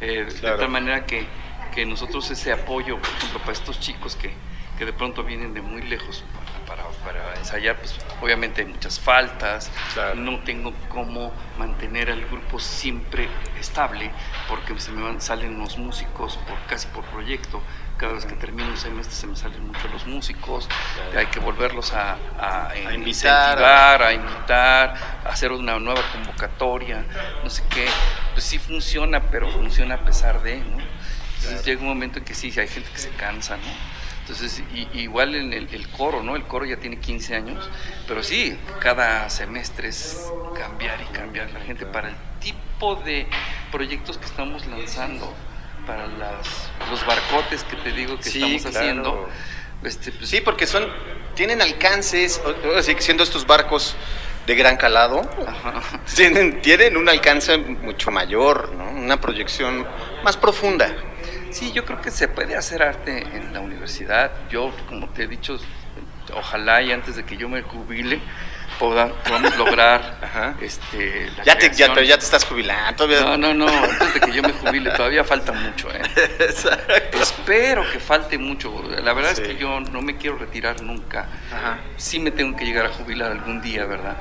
Eh, 0.00 0.24
de 0.24 0.40
tal 0.40 0.68
manera 0.68 1.04
que, 1.04 1.26
que, 1.74 1.84
nosotros 1.84 2.30
ese 2.30 2.52
apoyo, 2.52 2.98
por 2.98 3.10
ejemplo, 3.10 3.40
para 3.40 3.52
estos 3.52 3.78
chicos 3.80 4.16
que, 4.16 4.32
que 4.78 4.86
de 4.86 4.94
pronto 4.94 5.22
vienen 5.22 5.52
de 5.52 5.60
muy 5.60 5.82
lejos 5.82 6.24
para, 6.66 6.84
para, 7.04 7.34
ensayar, 7.36 7.76
pues 7.76 7.98
obviamente 8.22 8.62
hay 8.62 8.68
muchas 8.68 8.98
faltas, 8.98 9.70
no 10.16 10.40
tengo 10.40 10.72
cómo 10.88 11.32
mantener 11.58 12.10
al 12.10 12.24
grupo 12.26 12.58
siempre 12.58 13.28
estable, 13.58 14.10
porque 14.48 14.78
se 14.80 14.92
me 14.92 15.02
van, 15.02 15.20
salen 15.20 15.58
los 15.58 15.76
músicos 15.76 16.38
por, 16.48 16.58
casi 16.66 16.86
por 16.88 17.04
proyecto, 17.06 17.60
cada 18.00 18.14
vez 18.14 18.24
que 18.24 18.34
termino 18.34 18.70
un 18.70 18.78
semestre 18.78 19.14
se 19.14 19.26
me 19.26 19.36
salen 19.36 19.66
mucho 19.66 19.86
los 19.92 20.06
músicos, 20.06 20.66
hay 21.14 21.26
que 21.26 21.38
volverlos 21.38 21.92
a, 21.92 22.16
a, 22.38 22.74
invitar, 22.94 23.62
a 24.02 24.12
invitar, 24.14 24.94
a 25.22 25.28
hacer 25.28 25.52
una 25.52 25.78
nueva 25.78 26.00
convocatoria, 26.10 27.04
no 27.44 27.50
sé 27.50 27.62
qué, 27.68 27.86
pues 28.32 28.44
sí 28.44 28.58
funciona, 28.58 29.30
pero 29.30 29.50
funciona 29.50 29.96
a 29.96 30.04
pesar 30.04 30.42
de, 30.42 30.60
¿no? 30.60 30.78
Entonces 31.36 31.62
llega 31.66 31.82
un 31.82 31.88
momento 31.88 32.20
en 32.20 32.24
que 32.24 32.34
sí, 32.34 32.48
hay 32.58 32.68
gente 32.68 32.88
que 32.90 32.98
se 32.98 33.10
cansa, 33.10 33.58
¿no? 33.58 34.00
Entonces, 34.20 34.62
igual 34.94 35.34
en 35.34 35.52
el, 35.52 35.88
coro, 35.90 36.22
¿no? 36.22 36.36
El 36.36 36.44
coro 36.44 36.64
ya 36.64 36.78
tiene 36.78 37.00
15 37.00 37.34
años, 37.34 37.68
pero 38.08 38.22
sí, 38.22 38.56
cada 38.80 39.28
semestre 39.28 39.88
es 39.88 40.32
cambiar 40.56 40.98
y 41.02 41.04
cambiar 41.12 41.50
la 41.50 41.60
gente 41.60 41.84
para 41.84 42.08
el 42.08 42.14
tipo 42.38 42.94
de 42.96 43.26
proyectos 43.70 44.16
que 44.16 44.24
estamos 44.24 44.66
lanzando 44.66 45.34
para 45.86 46.06
las, 46.06 46.70
los 46.90 47.04
barcotes 47.06 47.64
que 47.64 47.76
te 47.76 47.92
digo 47.92 48.18
que 48.18 48.28
estamos 48.28 48.66
haciendo. 48.66 49.28
Este, 49.82 50.12
pues, 50.12 50.28
sí, 50.28 50.40
porque 50.40 50.66
son 50.66 50.86
tienen 51.34 51.62
alcances, 51.62 52.40
así 52.76 52.94
que 52.94 53.02
siendo 53.02 53.22
estos 53.22 53.46
barcos 53.46 53.96
de 54.46 54.54
gran 54.54 54.76
calado, 54.76 55.22
tienen, 56.14 56.60
tienen 56.60 56.96
un 56.96 57.08
alcance 57.08 57.56
mucho 57.56 58.10
mayor, 58.10 58.72
¿no? 58.74 58.90
una 58.90 59.20
proyección 59.20 59.86
más 60.22 60.36
profunda. 60.36 60.94
Sí, 61.50 61.72
yo 61.72 61.84
creo 61.84 62.00
que 62.00 62.10
se 62.10 62.28
puede 62.28 62.56
hacer 62.56 62.82
arte 62.82 63.22
en 63.22 63.52
la 63.52 63.60
universidad. 63.60 64.30
Yo, 64.50 64.72
como 64.88 65.08
te 65.08 65.24
he 65.24 65.26
dicho, 65.26 65.58
ojalá 66.34 66.82
y 66.82 66.92
antes 66.92 67.16
de 67.16 67.24
que 67.24 67.36
yo 67.36 67.48
me 67.48 67.62
jubile, 67.62 68.20
podamos 68.80 69.56
lograr 69.58 70.56
este 70.60 71.30
ya 71.44 71.56
te, 71.56 71.70
ya, 71.74 71.94
ya 72.02 72.18
te 72.18 72.24
estás 72.24 72.44
jubilando 72.44 73.06
no 73.06 73.36
no 73.36 73.54
no 73.54 73.68
antes 73.68 74.14
de 74.14 74.20
que 74.20 74.32
yo 74.32 74.42
me 74.42 74.52
jubile 74.52 74.90
todavía 74.92 75.22
falta 75.22 75.52
mucho 75.52 75.88
¿eh? 75.94 76.00
espero 77.20 77.84
que 77.92 78.00
falte 78.00 78.38
mucho 78.38 78.82
la 78.88 79.12
verdad 79.12 79.32
es 79.32 79.40
que 79.40 79.56
yo 79.56 79.80
no 79.80 80.00
me 80.00 80.16
quiero 80.16 80.38
retirar 80.38 80.82
nunca. 80.82 81.26
Sí 81.96 82.18
me 82.18 82.30
tengo 82.30 82.56
que 82.56 82.64
llegar 82.64 82.86
a 82.86 82.88
jubilar 82.88 83.30
algún 83.30 83.60
día 83.60 83.84
verdad 83.84 84.16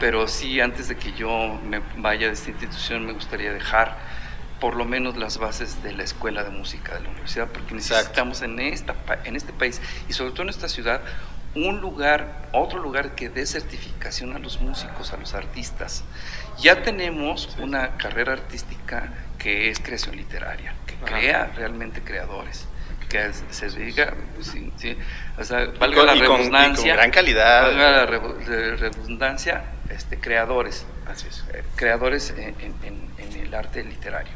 pero 0.00 0.26
sí 0.26 0.60
antes 0.60 0.88
de 0.88 0.96
que 0.96 1.12
yo 1.12 1.60
me 1.64 1.80
vaya 1.96 2.26
de 2.26 2.32
esta 2.32 2.50
institución 2.50 3.06
me 3.06 3.12
gustaría 3.12 3.52
dejar 3.52 3.96
por 4.60 4.76
lo 4.76 4.84
menos 4.84 5.16
las 5.16 5.38
bases 5.38 5.82
de 5.82 5.92
la 5.92 6.02
escuela 6.02 6.44
de 6.44 6.50
música 6.50 6.94
de 6.94 7.00
la 7.00 7.08
universidad, 7.08 7.48
porque 7.48 7.74
necesitamos 7.74 8.42
en, 8.42 8.60
esta, 8.60 8.94
en 9.24 9.34
este 9.34 9.54
país 9.54 9.80
y 10.08 10.12
sobre 10.12 10.32
todo 10.32 10.42
en 10.42 10.50
esta 10.50 10.68
ciudad 10.68 11.00
un 11.54 11.80
lugar, 11.80 12.48
otro 12.52 12.78
lugar 12.78 13.14
que 13.14 13.28
dé 13.28 13.46
certificación 13.46 14.34
a 14.34 14.38
los 14.38 14.60
músicos, 14.60 15.12
a 15.12 15.16
los 15.16 15.34
artistas. 15.34 16.04
Ya 16.58 16.82
tenemos 16.82 17.56
una 17.58 17.96
carrera 17.96 18.34
artística 18.34 19.12
que 19.38 19.70
es 19.70 19.80
creación 19.80 20.16
literaria, 20.16 20.74
que 20.86 20.94
crea 20.96 21.52
realmente 21.56 22.02
creadores 22.02 22.66
que 23.08 23.32
se 23.50 23.68
diga, 23.70 24.14
pues, 24.36 24.54
o 25.36 25.44
sea, 25.44 25.66
valga 25.80 26.04
la 26.04 26.14
redundancia, 26.14 26.94
gran 26.94 27.10
calidad, 27.10 27.62
valga 27.64 27.90
la 27.90 28.06
redundancia, 28.06 29.64
este, 29.88 30.16
creadores, 30.18 30.86
Así 31.10 31.26
es. 31.26 31.44
Eh, 31.52 31.64
creadores 31.74 32.32
en, 32.36 32.54
el 33.18 33.54
arte 33.54 33.82
literario 33.82 34.32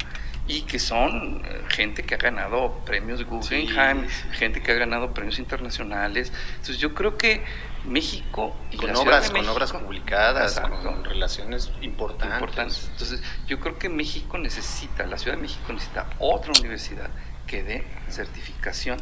y 0.46 0.62
que 0.62 0.78
son 0.78 1.42
eh, 1.44 1.64
gente 1.68 2.02
que 2.02 2.14
ha 2.14 2.18
ganado 2.18 2.82
premios 2.84 3.24
Guggenheim, 3.24 4.06
gente 4.32 4.62
que 4.62 4.72
ha 4.72 4.74
ganado 4.74 5.14
premios 5.14 5.38
internacionales. 5.38 6.32
Entonces 6.50 6.78
yo 6.78 6.94
creo 6.94 7.16
que 7.16 7.42
México 7.84 8.54
y 8.70 8.76
con 8.76 8.94
obras, 8.96 9.30
con 9.30 9.48
obras 9.48 9.72
publicadas, 9.72 10.60
con 10.60 11.04
relaciones 11.04 11.72
importantes. 11.80 12.88
Entonces 12.92 13.22
yo 13.46 13.58
creo 13.60 13.78
que 13.78 13.88
México 13.88 14.38
necesita, 14.38 15.06
la 15.06 15.18
Ciudad 15.18 15.36
de 15.36 15.42
México 15.42 15.72
necesita 15.72 16.08
otra 16.18 16.52
universidad 16.58 17.10
que 17.46 17.62
dé 17.62 17.86
certificación, 18.10 18.98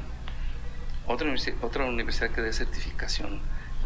otra 1.07 1.27
universidad, 1.27 1.57
otra 1.65 1.85
universidad 1.85 2.31
que 2.31 2.41
dé 2.41 2.53
certificación 2.53 3.41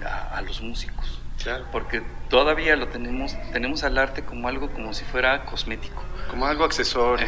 a 0.05 0.42
los 0.42 0.61
músicos. 0.61 1.21
Porque 1.70 2.03
todavía 2.29 2.77
lo 2.77 2.88
tenemos, 2.88 3.37
tenemos 3.53 3.85
al 3.85 3.99
arte 3.99 4.25
como 4.25 4.49
algo 4.49 4.72
como 4.72 4.94
si 4.94 5.05
fuera 5.05 5.44
cosmético. 5.44 6.03
Como 6.31 6.46
algo 6.46 6.64
accesorio. 6.64 7.27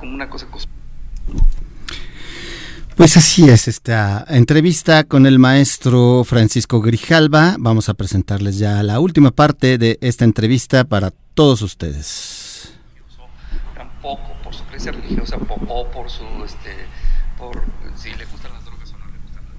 como 0.00 0.14
una 0.14 0.28
cosa 0.28 0.46
cosmética. 0.46 0.76
Pues 2.96 3.16
así 3.18 3.46
es 3.50 3.68
esta 3.68 4.24
entrevista 4.26 5.04
con 5.04 5.26
el 5.26 5.38
maestro 5.38 6.24
Francisco 6.24 6.80
Grijalva. 6.80 7.56
Vamos 7.58 7.90
a 7.90 7.94
presentarles 7.94 8.58
ya 8.58 8.82
la 8.82 9.00
última 9.00 9.32
parte 9.32 9.76
de 9.76 9.98
esta 10.00 10.24
entrevista 10.24 10.84
para 10.84 11.12
todos 11.34 11.60
ustedes. 11.60 12.72
Tampoco 13.74 14.32
por 14.42 14.54
su 14.54 14.64
creencia 14.64 14.92
religiosa 14.92 15.36
o 15.68 15.90
por 15.90 16.08
su, 16.08 16.24
este, 16.42 16.74
por 17.36 17.62
si 17.96 18.14
le 18.14 18.24
gustan 18.24 18.54
las 18.54 18.64
drogas 18.64 18.90
o 18.94 18.96
no 18.96 19.06
le 19.12 19.18
gustan 19.18 19.44
las 19.44 19.54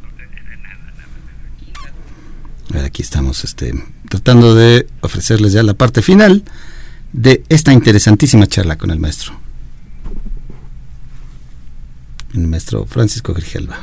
Aquí 2.86 3.02
estamos 3.02 3.44
este, 3.44 3.74
tratando 4.10 4.56
de 4.56 4.88
ofrecerles 5.02 5.54
ya 5.54 5.64
la 5.64 5.74
parte 5.74 6.02
final 6.02 6.44
de 7.14 7.44
esta 7.50 7.74
interesantísima 7.74 8.48
charla 8.48 8.78
con 8.78 8.92
el 8.92 9.00
maestro. 9.00 9.34
El 12.34 12.48
maestro 12.48 12.86
Francisco 12.86 13.34
Grigelba. 13.34 13.80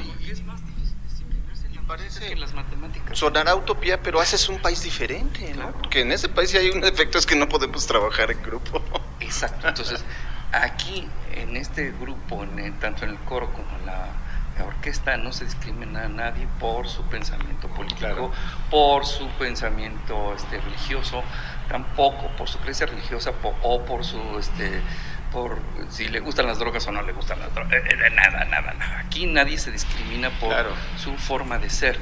sonará 3.12 3.54
utopía, 3.54 4.02
pero 4.02 4.20
haces 4.20 4.48
un 4.48 4.58
país 4.58 4.82
diferente, 4.82 5.54
¿no? 5.54 5.70
Porque 5.72 6.00
en 6.00 6.12
ese 6.12 6.28
país 6.28 6.54
hay 6.54 6.70
un 6.70 6.84
efecto 6.84 7.16
es 7.16 7.26
que 7.26 7.36
no 7.36 7.48
podemos 7.48 7.86
trabajar 7.86 8.30
en 8.30 8.42
grupo. 8.42 8.82
Exacto. 9.20 9.68
Entonces, 9.68 10.04
aquí, 10.52 11.06
en 11.34 11.56
este 11.56 11.92
grupo, 12.00 12.44
tanto 12.80 13.04
en 13.04 13.10
el 13.10 13.18
coro 13.18 13.52
como 13.52 13.68
en 13.78 13.86
la 13.86 14.08
la 14.58 14.64
orquesta 14.66 15.16
no 15.16 15.32
se 15.32 15.44
discrimina 15.44 16.04
a 16.04 16.08
nadie 16.08 16.46
por 16.60 16.88
su 16.88 17.02
pensamiento 17.04 17.68
político, 17.68 18.30
por 18.70 19.04
su 19.04 19.26
pensamiento 19.30 20.34
este, 20.34 20.60
religioso, 20.60 21.22
tampoco 21.68 22.28
por 22.36 22.48
su 22.48 22.58
creencia 22.58 22.86
religiosa 22.86 23.32
o 23.62 23.84
por 23.84 24.04
su 24.04 24.20
este, 24.38 24.80
por 25.32 25.58
si 25.90 26.08
le 26.08 26.20
gustan 26.20 26.46
las 26.46 26.58
drogas 26.58 26.86
o 26.86 26.92
no 26.92 27.02
le 27.02 27.12
gustan 27.12 27.40
las 27.40 27.52
drogas, 27.52 27.72
eh, 27.72 27.82
eh, 27.88 28.10
nada, 28.10 28.44
nada, 28.44 28.72
nada. 28.72 28.98
Aquí 29.00 29.26
nadie 29.26 29.58
se 29.58 29.72
discrimina 29.72 30.30
por 30.38 30.54
su 30.96 31.16
forma 31.16 31.58
de 31.58 31.70
ser 31.70 31.98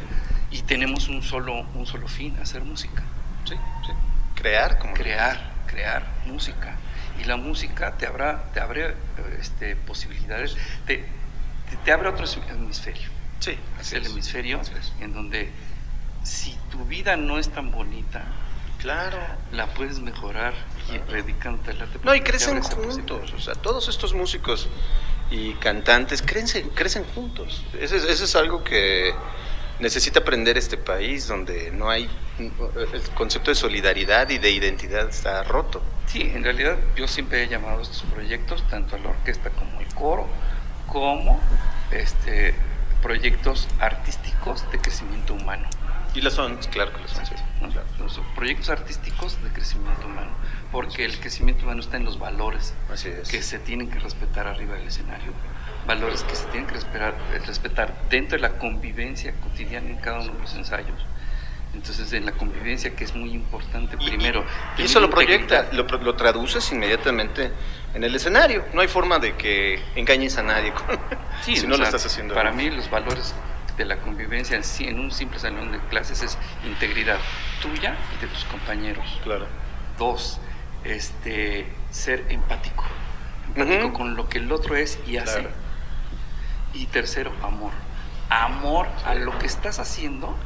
y 0.50 0.62
tenemos 0.62 1.08
un 1.08 1.22
solo 1.22 1.60
un 1.74 1.86
solo 1.86 2.08
fin, 2.08 2.36
hacer 2.42 2.62
música. 2.62 3.02
Sí, 3.44 3.54
sí. 3.86 3.92
Crear, 4.34 4.78
como 4.78 4.92
crear, 4.92 5.52
crear 5.66 6.04
música 6.26 6.76
y 7.20 7.24
la 7.24 7.36
música 7.36 7.96
te 7.96 8.06
habrá 8.06 8.44
te 8.52 8.60
abre 8.60 8.94
este, 9.40 9.76
posibilidades 9.76 10.56
de 10.86 11.21
te, 11.76 11.92
abre 11.92 12.08
otro 12.08 12.26
hemisferio. 12.50 13.08
Sí, 13.40 13.56
es 13.80 13.92
el 13.92 14.06
hemisferio 14.06 14.60
en 15.00 15.12
donde 15.12 15.50
si 16.22 16.56
tu 16.70 16.84
vida 16.84 17.16
no 17.16 17.38
es 17.38 17.48
tan 17.48 17.72
bonita, 17.72 18.24
claro, 18.78 19.18
la 19.52 19.66
puedes 19.74 19.98
mejorar 19.98 20.54
y 20.94 20.98
predicando 20.98 21.70
el 21.70 21.82
arte. 21.82 21.98
No, 22.04 22.14
y 22.14 22.20
crecen 22.20 22.62
juntos, 22.62 23.32
o 23.32 23.40
sea, 23.40 23.54
todos 23.54 23.88
estos 23.88 24.14
músicos 24.14 24.68
y 25.30 25.54
cantantes 25.54 26.22
crecen, 26.22 26.68
crecen 26.70 27.04
juntos. 27.14 27.64
Eso 27.78 27.96
es, 27.96 28.04
eso 28.04 28.24
es 28.24 28.36
algo 28.36 28.62
que 28.62 29.14
necesita 29.80 30.20
aprender 30.20 30.56
este 30.56 30.76
país, 30.76 31.26
donde 31.26 31.70
no 31.72 31.90
hay 31.90 32.08
el 32.38 33.02
concepto 33.14 33.50
de 33.50 33.54
solidaridad 33.54 34.28
y 34.30 34.38
de 34.38 34.50
identidad 34.50 35.08
está 35.08 35.42
roto. 35.42 35.82
Sí, 36.06 36.30
en 36.34 36.44
realidad 36.44 36.76
yo 36.96 37.08
siempre 37.08 37.42
he 37.42 37.48
llamado 37.48 37.80
a 37.80 37.82
estos 37.82 38.02
proyectos, 38.02 38.62
tanto 38.68 38.96
a 38.96 38.98
la 38.98 39.10
orquesta 39.10 39.50
como 39.50 39.80
el 39.80 39.86
coro, 39.94 40.28
como 40.92 41.40
este, 41.90 42.54
proyectos 43.00 43.66
artísticos 43.80 44.70
de 44.70 44.78
crecimiento 44.78 45.32
humano. 45.32 45.66
Y 46.14 46.20
lo 46.20 46.30
son, 46.30 46.58
claro 46.70 46.92
que 46.92 47.00
lo 47.00 47.08
son. 47.08 47.24
son 48.10 48.24
proyectos 48.34 48.68
artísticos 48.68 49.42
de 49.42 49.48
crecimiento 49.48 50.06
humano, 50.06 50.32
porque 50.70 51.06
el 51.06 51.18
crecimiento 51.18 51.64
humano 51.64 51.80
está 51.80 51.96
en 51.96 52.04
los 52.04 52.18
valores 52.18 52.74
que 53.30 53.42
se 53.42 53.58
tienen 53.58 53.90
que 53.90 53.98
respetar 53.98 54.46
arriba 54.46 54.74
del 54.74 54.88
escenario, 54.88 55.32
valores 55.86 56.22
que 56.24 56.36
se 56.36 56.44
tienen 56.48 56.66
que 56.66 56.74
respetar, 56.74 57.14
respetar 57.46 57.94
dentro 58.10 58.36
de 58.36 58.42
la 58.42 58.58
convivencia 58.58 59.32
cotidiana 59.40 59.88
en 59.88 59.96
cada 59.96 60.20
uno 60.20 60.34
de 60.34 60.40
los 60.40 60.54
ensayos. 60.54 61.06
Entonces, 61.74 62.12
en 62.12 62.26
la 62.26 62.32
convivencia, 62.32 62.94
que 62.94 63.04
es 63.04 63.14
muy 63.14 63.30
importante, 63.30 63.96
primero. 63.96 64.44
Y, 64.76 64.82
eso 64.82 65.00
lo 65.00 65.08
proyecta, 65.08 65.68
lo, 65.72 65.84
lo, 65.84 66.14
traduces 66.14 66.70
inmediatamente 66.70 67.50
en 67.94 68.04
el 68.04 68.14
escenario. 68.14 68.66
No 68.74 68.82
hay 68.82 68.88
forma 68.88 69.18
de 69.18 69.34
que 69.36 69.82
engañes 69.94 70.36
a 70.36 70.42
nadie 70.42 70.72
si 71.42 71.66
no 71.66 71.76
lo 71.78 71.84
estás 71.84 72.04
haciendo. 72.04 72.34
Para 72.34 72.52
mí, 72.52 72.70
los 72.70 72.90
valores 72.90 73.34
de 73.78 73.86
la 73.86 73.96
convivencia 73.96 74.60
en 74.80 74.98
un 74.98 75.10
simple 75.10 75.38
salón 75.38 75.72
de 75.72 75.78
clases 75.88 76.22
es 76.22 76.36
integridad 76.66 77.18
tuya 77.62 77.96
y 78.16 78.20
de 78.20 78.26
tus 78.26 78.44
compañeros. 78.44 79.06
Claro. 79.24 79.46
Dos, 79.98 80.40
este, 80.84 81.66
ser 81.90 82.26
empático. 82.28 82.84
Empático 83.56 83.94
con 83.94 84.14
lo 84.14 84.28
que 84.28 84.38
el 84.38 84.52
otro 84.52 84.76
es 84.76 84.98
y 85.06 85.16
hace. 85.16 85.46
Y 86.74 86.84
tercero, 86.86 87.32
amor 87.42 87.72
amor 88.32 88.86
a 89.04 89.14
lo 89.14 89.38
que 89.38 89.46
estás 89.46 89.78
haciendo 89.78 90.36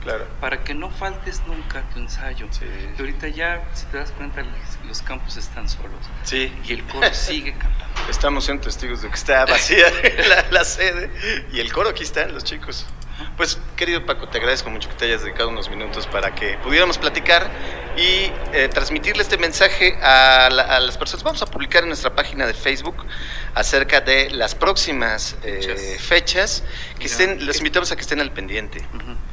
para 0.41 0.65
que 0.65 0.75
no 0.75 0.91
faltes 0.91 1.43
nunca 1.47 1.81
a 1.81 1.83
tu 1.91 2.01
ensayo. 2.01 2.49
Y 2.97 3.01
ahorita 3.01 3.29
ya, 3.29 3.65
si 3.75 3.87
te 3.87 3.99
das 3.99 4.11
cuenta, 4.13 4.45
los 4.87 5.03
campos 5.03 5.37
están 5.37 5.69
solos. 5.69 6.01
Sí. 6.25 6.53
Y 6.65 6.73
el 6.73 6.85
coro 6.85 7.09
sigue 7.13 7.53
cantando. 7.53 7.87
Estamos 8.11 8.49
en 8.49 8.61
testigos 8.61 9.03
de 9.03 9.09
que 9.09 9.15
está 9.15 9.45
vacía 9.47 9.87
la, 10.29 10.45
la 10.51 10.65
sede 10.65 11.11
y 11.53 11.61
el 11.61 11.73
coro 11.73 11.91
aquí 11.91 12.03
están, 12.03 12.33
los 12.35 12.45
chicos. 12.45 12.87
Pues 13.37 13.59
querido 13.77 14.05
Paco, 14.05 14.29
te 14.29 14.39
agradezco 14.39 14.71
mucho 14.71 14.89
que 14.89 14.95
te 14.95 15.05
hayas 15.07 15.23
dedicado 15.23 15.49
unos 15.49 15.69
minutos 15.71 16.07
para 16.07 16.35
que 16.35 16.59
pudiéramos 16.59 16.99
platicar 16.99 17.51
y 17.97 18.31
eh, 18.53 18.69
transmitirle 18.73 19.23
este 19.23 19.39
mensaje 19.39 19.99
a, 20.03 20.51
las 20.51 20.99
personas. 20.99 21.23
Vamos 21.23 21.43
a 21.43 21.47
publicar 21.47 21.83
en 21.83 21.89
nuestra 21.89 22.15
página 22.15 22.47
de 22.47 22.55
Facebook 22.55 22.97
acerca 23.55 24.01
de 24.01 24.31
las 24.31 24.55
próximas 24.55 25.37
eh, 25.43 25.97
fechas. 25.99 26.63
que 26.99 27.07
estén, 27.07 27.47
los 27.47 27.59
invitamos 27.59 27.93
a 27.93 27.97
que 27.97 28.03
estén 28.03 28.21
al 28.21 28.33
pendiente. 28.33 28.87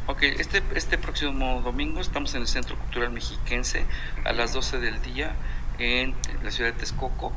Ok, 0.08 0.24
este, 0.24 0.62
este 0.76 0.98
próximo 0.98 1.62
domingo 1.62 2.02
estamos 2.02 2.34
en 2.36 2.41
el 2.41 2.48
Centro 2.48 2.78
Cultural 2.78 3.10
Mexiquense 3.12 3.86
a 4.24 4.34
las 4.34 4.54
12 4.54 4.80
del 4.80 5.02
día 5.02 5.34
en 5.80 6.15
la 6.43 6.52
ciudad 6.52 6.72
de 6.72 6.80
Texcoco 6.80 7.34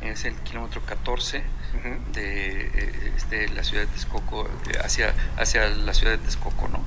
es 0.00 0.24
el 0.24 0.34
kilómetro 0.36 0.80
14 0.82 1.42
de 2.12 2.66
eh, 2.66 3.12
este, 3.16 3.48
la 3.48 3.62
ciudad 3.62 3.84
de 3.84 3.88
Texcoco 3.88 4.48
hacia, 4.82 5.14
hacia 5.36 5.68
la 5.68 5.94
ciudad 5.94 6.12
de 6.12 6.18
Texcoco, 6.18 6.68
¿no? 6.68 6.82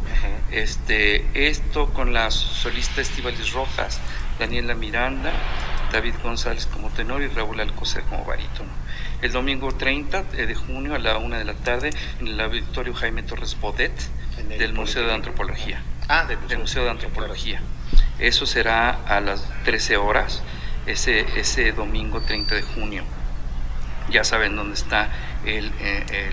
este, 0.51 1.25
esto 1.33 1.93
con 1.93 2.13
la 2.13 2.31
solista 2.31 3.01
Estivalis 3.01 3.53
Rojas, 3.53 3.99
Daniela 4.39 4.73
Miranda, 4.73 5.31
David 5.91 6.15
González 6.23 6.65
como 6.67 6.89
tenor 6.89 7.21
y 7.21 7.27
Raúl 7.27 7.59
Alcocer 7.59 8.03
como 8.03 8.23
barítono. 8.25 8.69
El 9.21 9.33
domingo 9.33 9.71
30 9.71 10.23
eh, 10.33 10.45
de 10.47 10.55
junio 10.55 10.95
a 10.95 10.99
la 10.99 11.17
una 11.17 11.37
de 11.37 11.45
la 11.45 11.53
tarde 11.53 11.91
en 12.19 12.27
el 12.27 12.39
auditorio 12.39 12.93
Jaime 12.93 13.23
Torres 13.23 13.59
Bodet 13.59 13.93
del 14.57 14.73
Museo 14.73 15.05
de 15.05 15.13
Antropología. 15.13 15.81
Ah, 16.07 16.25
del 16.25 16.59
Museo 16.59 16.83
de 16.85 16.89
Antropología. 16.89 17.61
Eso 18.19 18.45
será 18.45 18.91
a 19.05 19.19
las 19.19 19.47
13 19.63 19.97
horas, 19.97 20.41
ese, 20.85 21.25
ese 21.39 21.71
domingo 21.71 22.21
30 22.21 22.55
de 22.55 22.61
junio. 22.61 23.03
Ya 24.09 24.23
saben 24.23 24.55
dónde 24.55 24.75
está 24.75 25.09
el, 25.45 25.71
eh, 25.79 26.31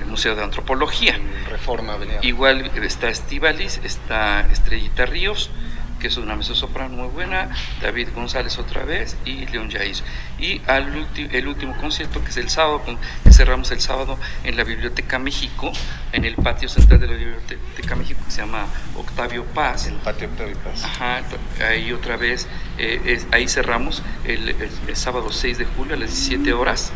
el, 0.00 0.06
Museo 0.06 0.34
de 0.34 0.42
Antropología. 0.42 1.18
Reforma 1.50 1.98
Igual 2.22 2.70
está 2.82 3.10
Estivalis, 3.10 3.78
está 3.84 4.40
Estrellita 4.50 5.04
Ríos, 5.04 5.50
que 5.98 6.08
es 6.08 6.16
una 6.16 6.36
mesa 6.36 6.54
soprano 6.54 6.96
muy 6.96 7.08
buena, 7.08 7.50
David 7.80 8.08
González 8.14 8.58
otra 8.58 8.84
vez 8.84 9.16
y 9.24 9.46
León 9.46 9.70
Yaiz. 9.70 10.02
Y 10.38 10.60
al 10.66 11.06
el 11.16 11.48
último 11.48 11.76
concierto, 11.76 12.22
que 12.22 12.30
es 12.30 12.36
el 12.36 12.48
sábado, 12.48 12.82
que 13.24 13.32
cerramos 13.32 13.70
el 13.70 13.80
sábado 13.80 14.18
en 14.44 14.56
la 14.56 14.64
Biblioteca 14.64 15.18
México, 15.18 15.72
en 16.12 16.24
el 16.24 16.34
patio 16.36 16.68
central 16.68 17.00
de 17.00 17.06
la 17.06 17.14
Biblioteca 17.14 17.96
México, 17.96 18.20
que 18.24 18.30
se 18.30 18.40
llama 18.40 18.66
Octavio 18.96 19.44
Paz. 19.44 19.86
El 19.86 19.94
patio 19.94 20.28
Octavio 20.28 20.56
Paz. 20.58 20.84
Ajá, 20.84 21.22
ahí 21.68 21.92
otra 21.92 22.16
vez, 22.16 22.46
eh, 22.78 23.20
ahí 23.32 23.48
cerramos 23.48 24.02
el, 24.24 24.54
sábado 24.94 25.32
6 25.32 25.58
de 25.58 25.64
julio 25.64 25.94
a 25.94 25.98
las 25.98 26.10
17 26.10 26.52
horas, 26.52 26.92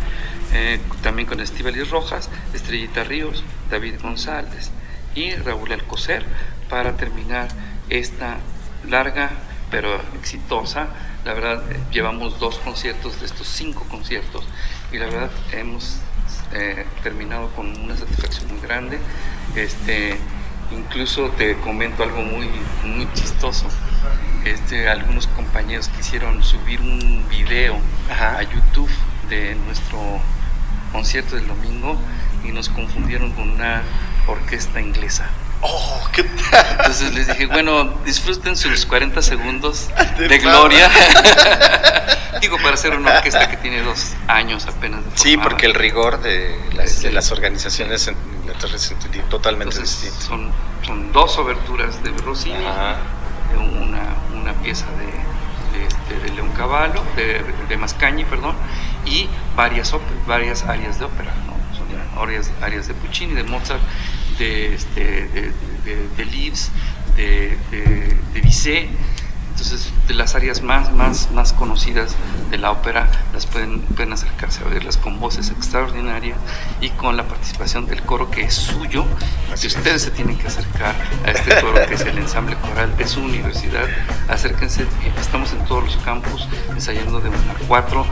eh, 0.53 0.81
también 1.03 1.29
con 1.29 1.41
Estíbalis 1.41 1.91
Rojas, 1.91 2.29
Estrellita 2.55 3.05
Ríos, 3.05 3.45
David 3.71 3.95
González 4.03 4.71
y 5.15 5.33
Raúl 5.35 5.73
Alcocer, 5.73 6.25
para 6.69 6.97
terminar 6.97 7.49
esta 7.91 8.39
larga 8.89 9.31
pero 9.73 10.01
exitosa. 10.19 10.89
La 11.25 11.33
verdad, 11.35 11.63
llevamos 11.91 12.39
dos 12.39 12.59
conciertos 12.59 13.19
de 13.21 13.27
estos 13.27 13.49
cinco 13.49 13.85
conciertos 13.89 14.45
y 14.93 14.99
la 14.99 15.07
verdad 15.07 15.31
hemos 15.53 15.99
eh, 16.53 16.85
terminado 17.03 17.49
con 17.57 17.75
una 17.81 17.97
satisfacción 17.97 18.53
muy 18.53 18.61
grande. 18.61 18.99
Este, 19.57 20.19
incluso 20.71 21.31
te 21.31 21.57
comento 21.59 22.03
algo 22.03 22.21
muy, 22.23 22.49
muy 22.85 23.09
chistoso. 23.15 23.67
Este, 24.45 24.89
algunos 24.89 25.27
compañeros 25.29 25.89
quisieron 25.89 26.43
subir 26.43 26.81
un 26.81 27.25
video 27.31 27.79
a 28.11 28.43
YouTube 28.43 28.91
de 29.31 29.55
nuestro 29.55 29.99
concierto 30.93 31.37
del 31.37 31.47
domingo 31.47 31.97
y 32.45 32.49
nos 32.49 32.69
confundieron 32.69 33.33
con 33.33 33.49
una 33.49 33.83
orquesta 34.27 34.81
inglesa. 34.81 35.31
Oh, 35.63 36.09
¿qué 36.13 36.23
Entonces 36.71 37.15
les 37.15 37.29
dije, 37.29 37.47
bueno, 37.47 37.85
disfruten 38.05 38.57
sus 38.57 38.85
40 38.85 39.23
segundos 39.23 39.89
de, 40.19 40.39
gloria. 40.39 40.91
Digo, 42.41 42.57
para 42.59 42.75
hacer 42.75 42.95
una 42.95 43.17
orquesta 43.17 43.49
que 43.49 43.57
tiene 43.57 43.83
dos 43.83 44.15
años 44.27 44.67
apenas. 44.67 45.05
De 45.05 45.11
sí, 45.15 45.37
porque 45.37 45.67
el 45.67 45.75
rigor 45.75 46.21
de 46.21 46.59
las, 46.75 47.03
de 47.03 47.13
las 47.13 47.31
organizaciones 47.31 48.09
en 48.09 48.17
es 48.75 48.95
totalmente 49.29 49.79
distinto. 49.79 50.21
Son, 50.21 50.51
son 50.85 51.13
dos 51.13 51.39
oberturas 51.39 52.03
de 52.03 52.11
Rossini, 52.11 52.57
una, 52.57 54.15
una 54.35 54.53
pieza 54.63 54.87
de, 54.99 56.27
de, 56.29 56.35
León 56.35 56.51
Cavallo, 56.57 57.03
de, 57.17 57.45
de, 57.69 57.77
Mascagni, 57.77 58.25
perdón, 58.25 58.55
y 59.05 59.29
varias, 59.57 59.95
varias 60.27 60.65
áreas 60.65 60.99
de 60.99 61.05
ópera, 61.05 61.33
¿no? 61.47 61.55
Son 61.77 62.23
áreas, 62.23 62.51
áreas 62.61 62.89
de 62.89 62.95
Puccini, 62.95 63.35
de 63.35 63.45
Mozart 63.45 63.81
de, 64.43 64.75
este, 64.75 65.05
de, 65.35 65.53
de, 65.85 66.09
de 66.17 66.25
Leaves, 66.25 66.71
de, 67.17 67.57
de, 67.71 68.17
de 68.35 68.41
Bizet. 68.41 68.89
Entonces, 69.53 69.93
de 70.09 70.15
las 70.15 70.35
áreas 70.35 70.63
más, 70.63 70.93
más, 70.93 71.31
más 71.31 71.53
conocidas 71.53 72.17
de 72.51 72.57
la 72.57 72.71
ópera, 72.71 73.11
las 73.35 73.45
pueden, 73.45 73.83
pueden 73.83 74.15
acercarse 74.15 74.65
a 74.65 74.69
verlas 74.69 74.97
con 74.97 75.21
voces 75.21 75.51
extraordinarias 75.51 76.39
y 76.81 76.89
con 76.89 77.19
la 77.19 77.25
participación 77.25 77.87
del 77.87 78.03
coro 78.03 78.31
que 78.31 78.45
es 78.45 78.55
suyo. 78.55 79.05
Si 79.55 79.67
ustedes 79.67 80.03
se 80.03 80.11
tienen 80.11 80.39
que 80.39 80.47
acercar 80.47 80.95
a 81.27 81.31
este 81.31 81.61
coro 81.61 81.87
que 81.87 81.95
es 81.95 82.01
el 82.01 82.17
ensamble 82.17 82.57
coral 82.57 82.97
de 82.97 83.07
su 83.07 83.21
universidad, 83.21 83.87
acérquense. 84.29 84.87
Estamos 85.21 85.53
en 85.53 85.63
todos 85.67 85.85
los 85.85 85.97
campus 85.99 86.49
ensayando 86.71 87.21
de 87.21 87.29
1 87.29 87.39
a 87.39 87.67
4 87.69 88.07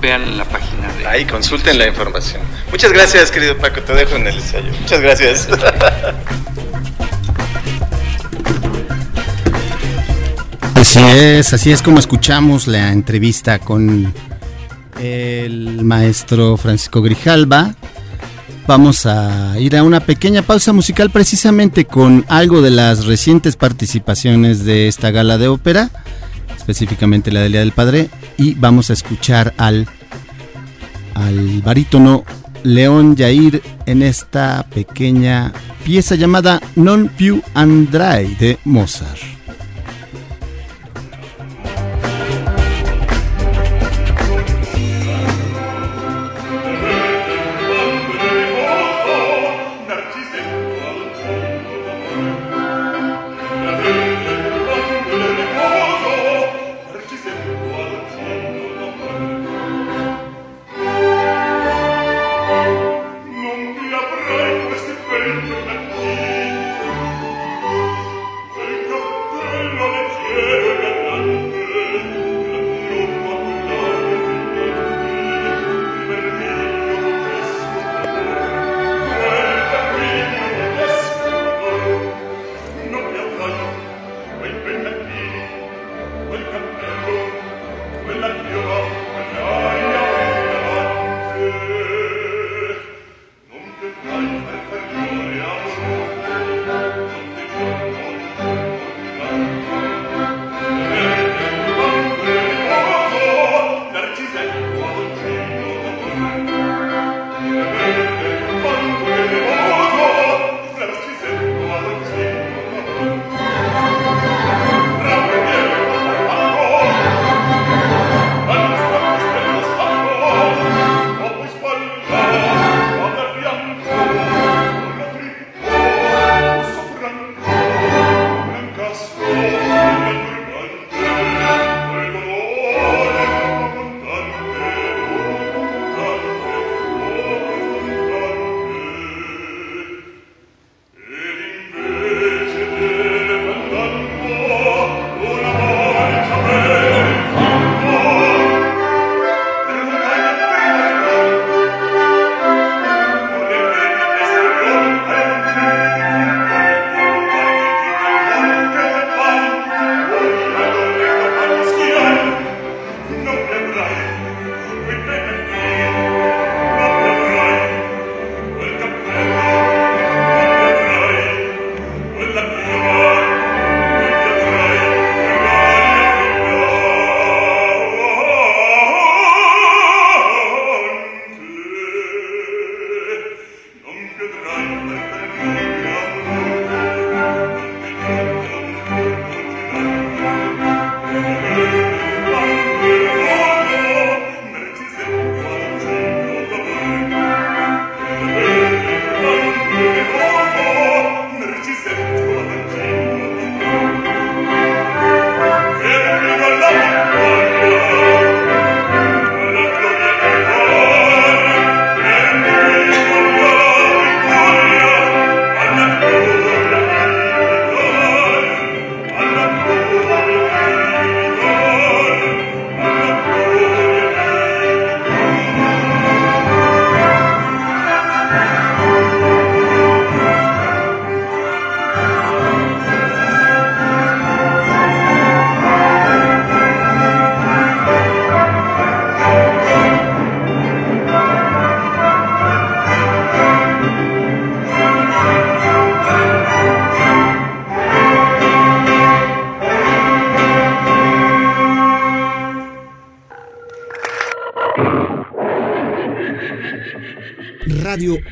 vean 0.00 0.38
la 0.38 0.44
página 0.44 0.92
de... 0.94 1.06
Ahí, 1.06 1.24
consulten 1.24 1.78
la 1.78 1.86
información. 1.86 2.42
Muchas 2.70 2.92
gracias, 2.92 3.30
querido 3.30 3.56
Paco, 3.56 3.80
te 3.82 3.94
dejo 3.94 4.16
en 4.16 4.26
el 4.26 4.36
ensayo. 4.36 4.72
Muchas 4.80 5.00
gracias. 5.00 5.48
Así 11.00 11.18
es, 11.18 11.52
así 11.52 11.72
es 11.72 11.82
como 11.82 11.98
escuchamos 11.98 12.66
la 12.66 12.92
entrevista 12.92 13.58
con 13.58 14.12
el 15.00 15.84
maestro 15.84 16.56
Francisco 16.56 17.02
Grijalba. 17.02 17.74
Vamos 18.66 19.06
a 19.06 19.58
ir 19.58 19.76
a 19.76 19.82
una 19.82 20.00
pequeña 20.00 20.42
pausa 20.42 20.72
musical 20.72 21.10
precisamente 21.10 21.86
con 21.86 22.24
algo 22.28 22.62
de 22.62 22.70
las 22.70 23.06
recientes 23.06 23.56
participaciones 23.56 24.64
de 24.64 24.88
esta 24.88 25.10
gala 25.10 25.38
de 25.38 25.48
ópera 25.48 25.90
específicamente 26.70 27.32
la 27.32 27.40
del 27.40 27.52
Día 27.52 27.60
del 27.60 27.72
Padre, 27.72 28.10
y 28.36 28.54
vamos 28.54 28.90
a 28.90 28.92
escuchar 28.92 29.54
al, 29.56 29.88
al 31.14 31.62
barítono 31.62 32.24
León 32.62 33.16
Jair 33.16 33.62
en 33.86 34.02
esta 34.02 34.64
pequeña 34.72 35.52
pieza 35.84 36.14
llamada 36.14 36.60
Non 36.76 37.08
più 37.08 37.42
andrai 37.54 38.36
de 38.38 38.58
Mozart. 38.64 39.39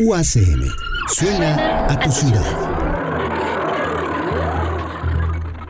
UACM. 0.00 0.62
Suena 1.08 1.86
a 1.86 1.98
tu 1.98 2.12
ciudad. 2.12 2.44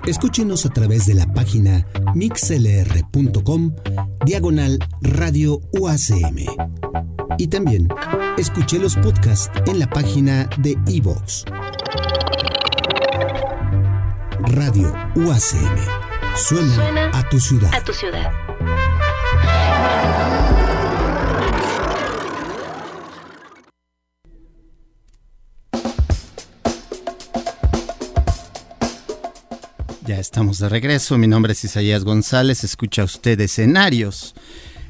Escúchenos 0.07 0.67
a 0.67 0.69
través 0.69 1.07
de 1.07 1.15
la 1.15 1.27
página 1.33 1.87
mixlr.com 2.15 3.73
diagonal 4.27 4.79
radio 5.01 5.61
UACM. 5.73 6.45
Y 7.39 7.47
también 7.47 7.89
escuche 8.37 8.79
los 8.79 8.97
podcasts 8.97 9.51
en 9.67 9.79
la 9.79 9.89
página 9.89 10.51
de 10.59 10.77
iVoox. 10.87 11.45
Radio 14.41 14.93
UACM. 15.17 15.79
Suena, 16.37 17.11
a 17.15 17.29
tu 17.31 17.41
ciudad. 17.41 17.75
A 17.75 17.83
tu 17.83 17.95
ciudad. 17.95 18.31
Estamos 30.29 30.59
de 30.59 30.69
regreso. 30.69 31.17
Mi 31.17 31.27
nombre 31.27 31.55
es 31.55 31.65
Isaías 31.65 32.05
González. 32.05 32.63
Escucha 32.63 33.03
usted 33.03 33.41
escenarios. 33.41 34.35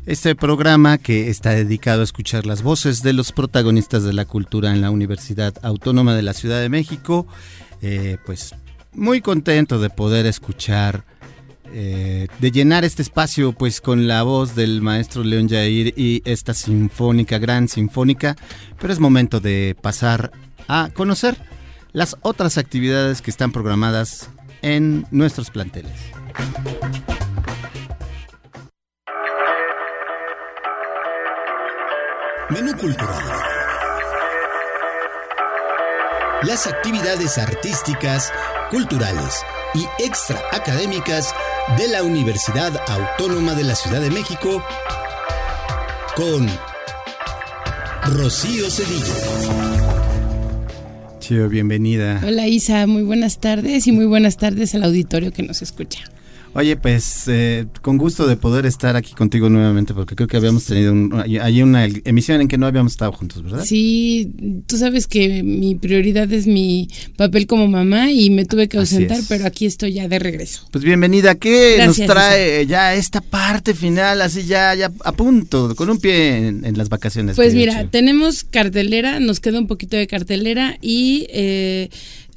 Este 0.05 0.35
programa 0.35 0.98
que 0.98 1.31
está 1.31 1.51
dedicado 1.51 2.01
a 2.01 2.05
escuchar 2.05 2.44
las 2.44 2.62
voces 2.62 3.05
de 3.05 3.12
los 3.12 3.31
protagonistas 3.31 4.03
de 4.03 4.12
la 4.14 4.24
cultura 4.24 4.72
en 4.72 4.81
la 4.81 4.90
Universidad 4.90 5.55
Autónoma 5.62 6.16
de 6.16 6.22
la 6.22 6.33
Ciudad 6.33 6.61
de 6.61 6.68
México. 6.68 7.29
Eh, 7.83 8.16
pues 8.27 8.53
muy 8.92 9.20
contento 9.20 9.79
de 9.79 9.90
poder 9.90 10.27
escuchar, 10.27 11.05
eh, 11.72 12.27
de 12.40 12.51
llenar 12.51 12.85
este 12.85 13.03
espacio 13.03 13.53
pues 13.53 13.81
con 13.81 14.09
la 14.09 14.24
voz 14.24 14.57
del 14.57 14.83
maestro 14.83 15.22
León 15.22 15.48
Jair 15.48 15.94
y 15.96 16.20
esta 16.24 16.53
sinfónica, 16.53 17.38
gran 17.38 17.68
sinfónica. 17.68 18.35
Pero 18.81 18.92
es 18.92 18.98
momento 18.98 19.38
de 19.38 19.77
pasar 19.81 20.33
a 20.66 20.90
conocer 20.92 21.38
las 21.92 22.16
otras 22.22 22.59
actividades 22.59 23.22
que 23.22 23.31
están 23.31 23.53
programadas 23.53 24.31
en 24.62 25.07
nuestros 25.11 25.51
planteles. 25.51 25.92
Menú 32.51 32.77
cultural. 32.79 33.25
Las 36.42 36.66
actividades 36.66 37.37
artísticas, 37.37 38.33
culturales 38.71 39.44
y 39.75 39.87
extra 40.03 40.40
académicas 40.53 41.35
de 41.77 41.88
la 41.88 42.03
Universidad 42.03 42.73
Autónoma 42.88 43.55
de 43.55 43.64
la 43.64 43.75
Ciudad 43.75 44.01
de 44.01 44.11
México 44.11 44.62
con 46.16 46.49
Rocío 48.14 48.71
Cedillo 48.71 49.67
bienvenida. 51.31 52.23
Hola 52.27 52.47
Isa, 52.47 52.87
muy 52.87 53.03
buenas 53.03 53.38
tardes 53.38 53.87
y 53.87 53.93
muy 53.93 54.07
buenas 54.07 54.38
tardes 54.38 54.75
al 54.75 54.85
auditorio 54.85 55.31
que 55.31 55.43
nos 55.43 55.61
escucha. 55.61 56.01
Oye, 56.59 56.75
pues 56.75 57.27
eh, 57.29 57.66
con 57.83 57.99
gusto 57.99 58.27
de 58.27 58.37
poder 58.37 58.66
estar 58.66 58.97
aquí 58.97 59.14
contigo 59.14 59.49
nuevamente, 59.49 59.94
porque 59.94 60.16
creo 60.16 60.27
que 60.27 60.37
habíamos 60.37 60.64
tenido 60.64 60.92
hay 61.40 61.62
una 61.62 61.85
emisión 61.85 62.40
en 62.40 62.49
que 62.49 62.59
no 62.59 62.66
habíamos 62.66 62.94
estado 62.94 63.12
juntos, 63.12 63.44
¿verdad? 63.44 63.64
Sí, 63.64 64.33
tú 64.66 64.77
sabes 64.77 65.07
que 65.07 65.44
mi 65.44 65.77
prioridad 65.77 66.33
es 66.33 66.49
mi 66.49 66.88
papel 67.16 67.47
como 67.47 67.68
mamá 67.68 68.11
y 68.11 68.31
me 68.31 68.44
tuve 68.44 68.66
que 68.66 68.77
ausentar, 68.77 69.21
pero 69.29 69.47
aquí 69.47 69.66
estoy 69.66 69.92
ya 69.92 70.09
de 70.09 70.18
regreso. 70.18 70.66
Pues 70.73 70.83
bienvenida, 70.83 71.37
¿qué 71.37 71.81
nos 71.87 71.97
trae 71.97 72.66
ya 72.66 72.92
esta 72.97 73.21
parte 73.21 73.73
final, 73.73 74.21
así 74.21 74.42
ya, 74.42 74.75
ya 74.75 74.90
a 75.05 75.12
punto, 75.12 75.77
con 75.77 75.88
un 75.88 76.01
pie 76.01 76.49
en, 76.49 76.77
las 76.77 76.88
vacaciones? 76.88 77.37
Pues 77.37 77.55
mira, 77.55 77.88
tenemos 77.88 78.42
cartelera, 78.42 79.21
nos 79.21 79.38
queda 79.38 79.61
un 79.61 79.68
poquito 79.68 79.97
de 79.97 80.09
cartelera 80.09 80.77
y... 80.83 81.29
Eh, 81.31 81.88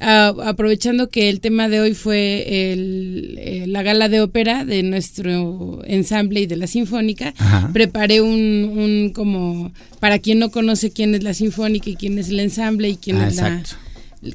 aprovechando 0.02 1.10
que 1.10 1.30
el 1.30 1.40
tema 1.40 1.70
de 1.70 1.80
hoy 1.80 1.94
fue 1.94 2.44
eh, 2.48 3.66
la 3.68 3.84
gala 3.84 4.10
de 4.10 4.22
ópera 4.22 4.66
de 4.66 4.84
nuestro 4.84 5.82
ensamble 5.86 6.42
y 6.42 6.46
de 6.48 6.58
la 6.58 6.68
sinfónica, 6.68 7.34
preparé 7.72 8.22
un, 8.22 8.74
un, 8.76 9.12
como, 9.14 9.72
para 10.00 10.20
quien 10.20 10.40
no 10.40 10.50
conoce 10.50 10.92
quién 10.92 11.14
es 11.14 11.24
la 11.24 11.34
sinfónica 11.34 11.90
y 11.90 11.96
quién 11.96 12.18
es 12.18 12.30
el 12.30 12.40
ensamble 12.40 12.90
y 12.90 12.96
quién 12.98 13.18
ah, 13.18 13.28
es 13.28 13.36
la 13.36 13.64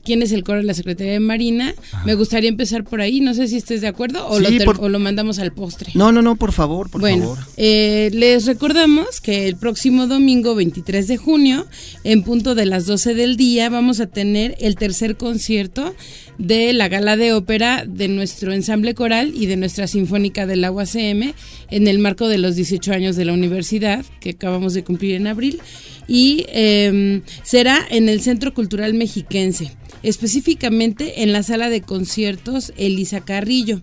quién 0.05 0.23
es 0.23 0.33
el 0.33 0.43
coro 0.45 0.59
de 0.59 0.65
la 0.65 0.75
Secretaría 0.75 1.13
de 1.13 1.21
Marina. 1.21 1.75
Me 2.05 2.15
gustaría 2.15 2.49
empezar 2.49 2.85
por 2.85 3.01
ahí, 3.01 3.21
no 3.21 3.35
sé 3.35 3.49
si 3.49 3.57
estés 3.57 3.81
de 3.81 3.87
acuerdo 3.87 4.27
o, 4.27 4.39
lo, 4.41 4.99
mandamos 4.99 5.39
al 5.39 5.53
postre. 5.53 5.93
No, 5.95 6.13
no, 6.13 6.23
no, 6.23 6.37
por 6.37 6.53
favor, 6.53 6.91
por 6.91 7.01
bueno, 7.01 7.37
eh, 7.57 8.11
les 8.13 8.47
recordamos 8.47 9.21
que 9.21 9.47
el 9.49 9.57
próximo 9.57 10.07
domingo 10.07 10.55
23 10.55 11.07
de 11.07 11.17
junio, 11.17 11.67
en 12.05 12.23
punto 12.23 12.55
de 12.55 12.67
las 12.67 12.87
12 12.87 13.15
del 13.15 13.37
día, 13.37 13.69
vamos 13.69 14.01
a 14.01 14.07
tener 14.07 14.57
el 14.61 14.77
tercer 14.77 15.17
concierto 15.17 15.95
de 16.39 16.73
la 16.73 16.89
gala 16.89 17.17
de 17.17 17.33
ópera 17.33 17.85
de 17.87 18.09
nuestro 18.09 18.53
ensamble 18.53 18.95
coral 18.95 19.33
y 19.35 19.47
de 19.47 19.57
nuestra 19.57 19.87
sinfónica 19.87 20.47
del 20.47 20.65
agua 20.65 20.85
CM 20.85 21.35
en 21.71 21.89
el 21.89 21.99
marco 21.99 22.29
de 22.29 22.39
los 22.39 22.57
18 22.57 22.93
años 22.93 23.17
de 23.17 23.25
la 23.25 23.33
universidad 23.33 24.05
que 24.21 24.31
acabamos 24.31 24.75
de 24.75 24.85
cumplir 24.85 25.15
en 25.15 25.27
abril 25.27 25.61
y 26.09 26.47
em, 26.49 27.23
será 27.43 27.81
en 27.91 28.09
el 28.09 28.21
Centro 28.21 28.55
Cultural 28.55 28.95
Mexiquense, 28.95 29.73
específicamente 30.03 31.23
en 31.23 31.33
la 31.33 31.43
sala 31.43 31.71
de 31.71 31.83
conciertos 31.83 32.73
Elisa 32.77 33.21
Carrillo. 33.21 33.81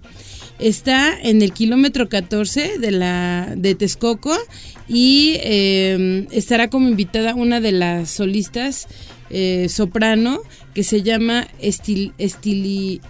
Está 0.59 1.19
en 1.19 1.41
el 1.41 1.51
kilómetro 1.51 2.09
14 2.09 2.77
de, 2.77 2.91
la, 2.91 3.53
de 3.57 3.75
Texcoco 3.75 4.35
y 4.87 5.37
em, 5.41 6.27
estará 6.31 6.69
como 6.69 6.87
invitada 6.87 7.35
una 7.35 7.59
de 7.59 7.71
las 7.71 8.11
solistas 8.11 8.87
eh, 9.29 9.67
soprano 9.69 10.41
que 10.73 10.83
se 10.83 11.01
llama 11.01 11.47
Estil, 11.59 12.13
Estili, 12.17 13.01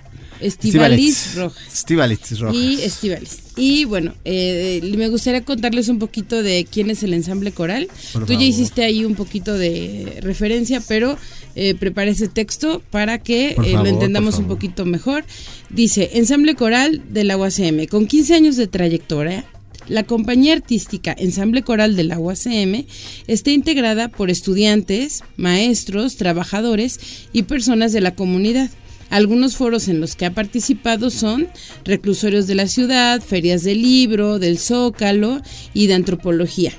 Estivalis 0.43 1.35
Rojas. 1.35 1.73
Estivalis 1.73 2.39
Rojas. 2.39 2.55
Y 2.55 2.81
Estivalis. 2.81 3.39
Y 3.55 3.85
bueno, 3.85 4.13
eh, 4.25 4.81
me 4.97 5.09
gustaría 5.09 5.43
contarles 5.43 5.87
un 5.87 5.99
poquito 5.99 6.41
de 6.41 6.65
quién 6.69 6.89
es 6.89 7.03
el 7.03 7.13
ensamble 7.13 7.51
coral. 7.51 7.87
Tú 8.25 8.33
ya 8.33 8.43
hiciste 8.43 8.83
ahí 8.83 9.05
un 9.05 9.15
poquito 9.15 9.53
de 9.53 10.19
referencia, 10.21 10.81
pero 10.87 11.17
eh, 11.55 11.75
prepara 11.75 12.09
ese 12.09 12.27
texto 12.27 12.81
para 12.89 13.19
que 13.19 13.49
eh, 13.49 13.73
lo 13.73 13.85
entendamos 13.85 14.39
un 14.39 14.47
poquito 14.47 14.85
mejor. 14.85 15.23
Dice, 15.69 16.11
ensamble 16.13 16.55
coral 16.55 17.03
de 17.09 17.23
la 17.23 17.37
UACM, 17.37 17.85
con 17.87 18.07
15 18.07 18.33
años 18.35 18.55
de 18.55 18.67
trayectoria, 18.67 19.45
La 19.89 20.03
compañía 20.03 20.53
artística 20.53 21.13
Ensamble 21.17 21.61
Coral 21.61 21.97
de 21.97 22.05
la 22.05 22.17
UACM 22.17 22.85
está 23.27 23.51
integrada 23.51 24.07
por 24.07 24.29
estudiantes, 24.29 25.23
maestros, 25.35 26.15
trabajadores 26.15 26.99
y 27.33 27.43
personas 27.43 27.91
de 27.91 27.99
la 27.99 28.15
comunidad. 28.15 28.69
Algunos 29.13 29.57
foros 29.57 29.89
en 29.89 29.99
los 29.99 30.15
que 30.15 30.25
ha 30.25 30.33
participado 30.33 31.11
son 31.11 31.47
reclusorios 31.85 32.47
de 32.47 32.55
la 32.55 32.65
ciudad, 32.65 33.21
ferias 33.21 33.61
del 33.61 33.83
libro, 33.83 34.39
del 34.39 34.57
zócalo 34.57 35.39
y 35.71 35.85
de 35.85 35.93
antropología. 35.93 36.71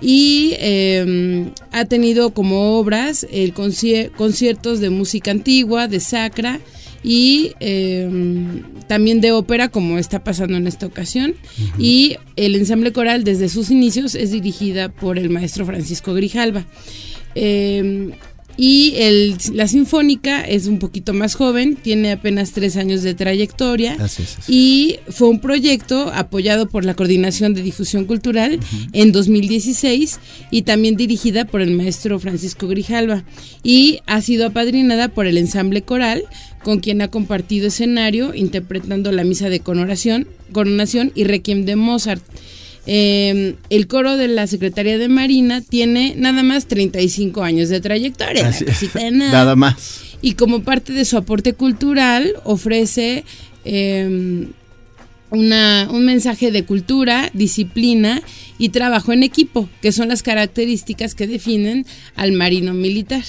Y 0.00 0.54
em, 0.60 1.50
ha 1.72 1.84
tenido 1.84 2.30
como 2.30 2.78
obras 2.78 3.26
el 3.30 3.52
conciertos 3.52 4.80
de 4.80 4.88
música 4.88 5.30
antigua, 5.30 5.86
de 5.86 6.00
sacra, 6.00 6.58
y 7.02 7.52
em, 7.60 8.62
también 8.88 9.20
de 9.20 9.32
ópera 9.32 9.68
como 9.68 9.98
está 9.98 10.24
pasando 10.24 10.56
en 10.56 10.66
esta 10.66 10.86
ocasión 10.86 11.34
y 11.78 12.16
el 12.36 12.56
ensamble 12.56 12.94
coral 12.94 13.24
desde 13.24 13.50
sus 13.50 13.70
inicios 13.70 14.14
es 14.14 14.30
dirigida 14.30 14.88
por 14.88 15.18
el 15.18 15.28
maestro 15.28 15.66
Francisco 15.66 16.14
Grijalva. 16.14 16.64
Em, 17.34 18.12
y 18.56 18.94
el, 18.96 19.36
la 19.52 19.66
Sinfónica 19.66 20.42
es 20.42 20.66
un 20.66 20.78
poquito 20.78 21.12
más 21.12 21.34
joven, 21.34 21.76
tiene 21.76 22.12
apenas 22.12 22.52
tres 22.52 22.76
años 22.76 23.02
de 23.02 23.14
trayectoria. 23.14 23.96
Y 24.48 24.96
fue 25.08 25.28
un 25.28 25.40
proyecto 25.40 26.10
apoyado 26.14 26.68
por 26.68 26.84
la 26.84 26.94
Coordinación 26.94 27.54
de 27.54 27.62
Difusión 27.62 28.04
Cultural 28.04 28.60
en 28.92 29.12
2016 29.12 30.20
y 30.50 30.62
también 30.62 30.96
dirigida 30.96 31.44
por 31.44 31.62
el 31.62 31.72
maestro 31.72 32.18
Francisco 32.20 32.68
Grijalva. 32.68 33.24
Y 33.62 34.00
ha 34.06 34.20
sido 34.20 34.46
apadrinada 34.46 35.08
por 35.08 35.26
el 35.26 35.38
ensamble 35.38 35.82
coral 35.82 36.24
con 36.62 36.80
quien 36.80 37.02
ha 37.02 37.08
compartido 37.08 37.68
escenario 37.68 38.34
interpretando 38.34 39.12
la 39.12 39.22
misa 39.24 39.48
de 39.50 39.60
coronación, 39.60 40.26
coronación 40.52 41.12
y 41.14 41.24
requiem 41.24 41.64
de 41.64 41.76
Mozart. 41.76 42.22
Em, 42.86 43.56
el 43.70 43.86
coro 43.86 44.16
de 44.16 44.28
la 44.28 44.46
Secretaría 44.46 44.98
de 44.98 45.08
Marina 45.08 45.62
tiene 45.62 46.14
nada 46.16 46.42
más 46.42 46.66
35 46.66 47.42
años 47.42 47.68
de 47.68 47.80
trayectoria. 47.80 48.52
nada. 49.12 49.56
más. 49.56 50.02
Y 50.20 50.34
como 50.34 50.62
parte 50.62 50.92
de 50.92 51.04
su 51.04 51.16
aporte 51.16 51.54
cultural 51.54 52.34
ofrece 52.44 53.24
em, 53.64 54.48
una, 55.30 55.88
un 55.90 56.04
mensaje 56.04 56.50
de 56.50 56.64
cultura, 56.64 57.30
disciplina 57.32 58.22
y 58.58 58.68
trabajo 58.68 59.12
en 59.12 59.22
equipo, 59.22 59.68
que 59.80 59.92
son 59.92 60.08
las 60.08 60.22
características 60.22 61.14
que 61.14 61.26
definen 61.26 61.86
al 62.16 62.32
marino 62.32 62.74
militar. 62.74 63.24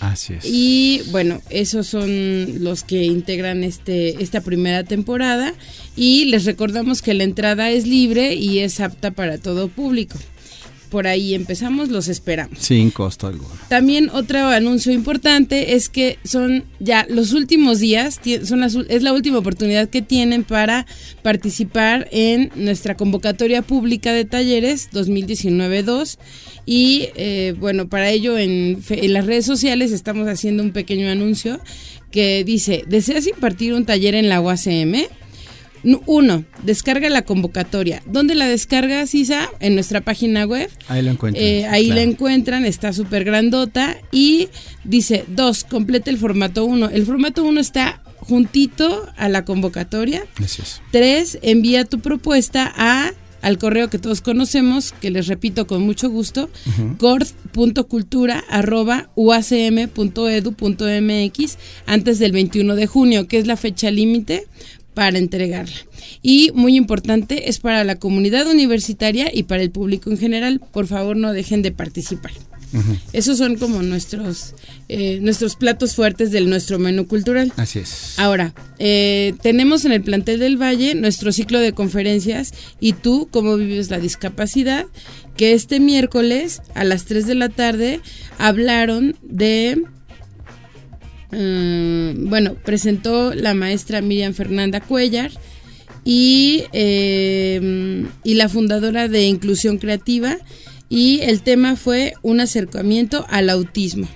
Así 0.00 0.34
es. 0.34 0.44
Y 0.44 1.02
bueno, 1.10 1.40
esos 1.50 1.86
son 1.86 2.62
los 2.62 2.82
que 2.82 3.04
integran 3.04 3.64
este, 3.64 4.22
esta 4.22 4.40
primera 4.40 4.84
temporada. 4.84 5.54
Y 5.96 6.26
les 6.26 6.44
recordamos 6.44 7.02
que 7.02 7.14
la 7.14 7.24
entrada 7.24 7.70
es 7.70 7.86
libre 7.86 8.34
y 8.34 8.58
es 8.58 8.80
apta 8.80 9.10
para 9.10 9.38
todo 9.38 9.68
público. 9.68 10.18
Por 10.90 11.06
ahí 11.06 11.34
empezamos, 11.34 11.88
los 11.88 12.08
esperamos. 12.08 12.58
Sin 12.60 12.90
costo 12.90 13.26
alguno. 13.26 13.50
También 13.68 14.10
otro 14.10 14.38
anuncio 14.46 14.92
importante 14.92 15.74
es 15.74 15.88
que 15.88 16.18
son 16.24 16.64
ya 16.80 17.06
los 17.08 17.32
últimos 17.32 17.80
días, 17.80 18.20
son 18.44 18.62
es 18.62 19.02
la 19.02 19.12
última 19.12 19.38
oportunidad 19.38 19.88
que 19.88 20.02
tienen 20.02 20.44
para 20.44 20.86
participar 21.22 22.08
en 22.12 22.50
nuestra 22.54 22.96
convocatoria 22.96 23.62
pública 23.62 24.12
de 24.12 24.24
talleres 24.24 24.90
2019-2 24.92 26.18
y 26.64 27.08
eh, 27.14 27.54
bueno, 27.58 27.88
para 27.88 28.10
ello 28.10 28.38
en, 28.38 28.82
en 28.88 29.12
las 29.12 29.26
redes 29.26 29.46
sociales 29.46 29.92
estamos 29.92 30.28
haciendo 30.28 30.62
un 30.62 30.72
pequeño 30.72 31.08
anuncio 31.08 31.60
que 32.10 32.44
dice, 32.44 32.84
¿deseas 32.86 33.26
impartir 33.26 33.74
un 33.74 33.84
taller 33.84 34.14
en 34.14 34.28
la 34.28 34.40
UACM? 34.40 35.06
Uno, 36.06 36.44
descarga 36.62 37.08
la 37.08 37.22
convocatoria. 37.22 38.02
¿Dónde 38.06 38.34
la 38.34 38.46
descargas, 38.48 39.14
Isa? 39.14 39.48
En 39.60 39.74
nuestra 39.74 40.00
página 40.00 40.44
web. 40.44 40.68
Ahí 40.88 41.02
la 41.02 41.12
encuentran. 41.12 41.44
Eh, 41.44 41.66
ahí 41.66 41.88
la 41.88 42.02
encuentran, 42.02 42.64
está 42.64 42.92
súper 42.92 43.24
grandota. 43.24 43.96
Y 44.10 44.48
dice, 44.84 45.24
dos, 45.28 45.64
complete 45.64 46.10
el 46.10 46.18
formato 46.18 46.64
uno. 46.64 46.88
El 46.88 47.06
formato 47.06 47.44
uno 47.44 47.60
está 47.60 48.02
juntito 48.18 49.06
a 49.16 49.28
la 49.28 49.44
convocatoria. 49.44 50.26
Gracias. 50.36 50.82
Tres, 50.90 51.38
envía 51.42 51.84
tu 51.84 52.00
propuesta 52.00 52.72
a 52.76 53.12
al 53.42 53.58
correo 53.58 53.88
que 53.90 54.00
todos 54.00 54.22
conocemos, 54.22 54.92
que 55.00 55.10
les 55.10 55.28
repito 55.28 55.68
con 55.68 55.82
mucho 55.82 56.10
gusto, 56.10 56.50
uh 56.66 56.96
antes 61.86 62.18
del 62.18 62.32
21 62.32 62.74
de 62.74 62.86
junio, 62.88 63.28
que 63.28 63.38
es 63.38 63.46
la 63.46 63.56
fecha 63.56 63.90
límite 63.92 64.48
para 64.96 65.18
entregarla. 65.18 65.76
Y 66.22 66.52
muy 66.54 66.74
importante, 66.74 67.50
es 67.50 67.58
para 67.58 67.84
la 67.84 67.96
comunidad 67.96 68.46
universitaria 68.48 69.30
y 69.30 69.42
para 69.42 69.62
el 69.62 69.70
público 69.70 70.10
en 70.10 70.16
general. 70.16 70.58
Por 70.72 70.86
favor, 70.86 71.18
no 71.18 71.34
dejen 71.34 71.60
de 71.60 71.70
participar. 71.70 72.32
Esos 73.12 73.36
son 73.36 73.56
como 73.56 73.82
nuestros, 73.82 74.54
eh, 74.88 75.18
nuestros 75.20 75.56
platos 75.56 75.94
fuertes 75.94 76.30
del 76.30 76.48
nuestro 76.48 76.78
menú 76.78 77.06
cultural. 77.06 77.52
Así 77.56 77.78
es. 77.80 78.18
Ahora, 78.18 78.54
eh, 78.78 79.34
tenemos 79.42 79.84
en 79.84 79.92
el 79.92 80.00
plantel 80.00 80.40
del 80.40 80.60
Valle 80.60 80.94
nuestro 80.94 81.30
ciclo 81.30 81.60
de 81.60 81.72
conferencias 81.72 82.54
y 82.80 82.94
tú, 82.94 83.28
cómo 83.30 83.58
vives 83.58 83.90
la 83.90 83.98
discapacidad, 83.98 84.86
que 85.36 85.52
este 85.52 85.78
miércoles 85.78 86.62
a 86.74 86.84
las 86.84 87.04
3 87.04 87.26
de 87.26 87.34
la 87.34 87.50
tarde 87.50 88.00
hablaron 88.38 89.14
de 89.22 89.82
Mm, 91.38 92.30
bueno, 92.30 92.54
presentó 92.54 93.34
la 93.34 93.52
maestra 93.52 94.00
Miriam 94.00 94.32
Fernanda 94.32 94.80
Cuellar 94.80 95.30
y, 96.02 96.64
eh, 96.72 98.06
y 98.24 98.34
la 98.34 98.48
fundadora 98.48 99.06
de 99.08 99.26
Inclusión 99.26 99.76
Creativa 99.76 100.38
y 100.88 101.20
el 101.20 101.42
tema 101.42 101.76
fue 101.76 102.14
un 102.22 102.40
acercamiento 102.40 103.26
al 103.28 103.50
autismo. 103.50 104.08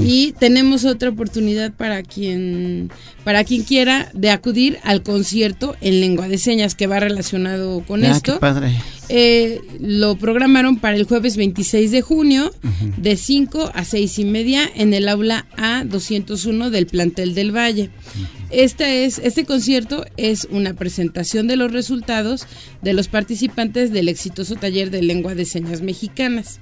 Y 0.00 0.32
tenemos 0.38 0.84
otra 0.84 1.10
oportunidad 1.10 1.72
para 1.72 2.02
quien, 2.02 2.90
para 3.24 3.44
quien 3.44 3.62
quiera 3.62 4.10
de 4.14 4.30
acudir 4.30 4.78
al 4.82 5.02
concierto 5.02 5.76
en 5.80 6.00
lengua 6.00 6.28
de 6.28 6.38
señas 6.38 6.74
que 6.74 6.86
va 6.86 7.00
relacionado 7.00 7.80
con 7.80 8.04
ah, 8.04 8.10
esto. 8.10 8.38
padre. 8.40 8.74
Eh, 9.08 9.60
lo 9.78 10.16
programaron 10.16 10.78
para 10.78 10.96
el 10.96 11.04
jueves 11.04 11.36
26 11.36 11.92
de 11.92 12.02
junio 12.02 12.52
de 12.96 13.16
5 13.16 13.70
a 13.72 13.84
6 13.84 14.18
y 14.18 14.24
media 14.24 14.68
en 14.74 14.94
el 14.94 15.08
aula 15.08 15.46
A201 15.56 16.70
del 16.70 16.86
plantel 16.86 17.34
del 17.34 17.54
Valle. 17.54 17.90
Este, 18.50 19.04
es, 19.04 19.18
este 19.18 19.44
concierto 19.44 20.04
es 20.16 20.48
una 20.50 20.74
presentación 20.74 21.46
de 21.46 21.56
los 21.56 21.72
resultados 21.72 22.46
de 22.82 22.94
los 22.94 23.06
participantes 23.06 23.92
del 23.92 24.08
exitoso 24.08 24.56
taller 24.56 24.90
de 24.90 25.02
lengua 25.02 25.34
de 25.34 25.44
señas 25.44 25.82
mexicanas 25.82 26.58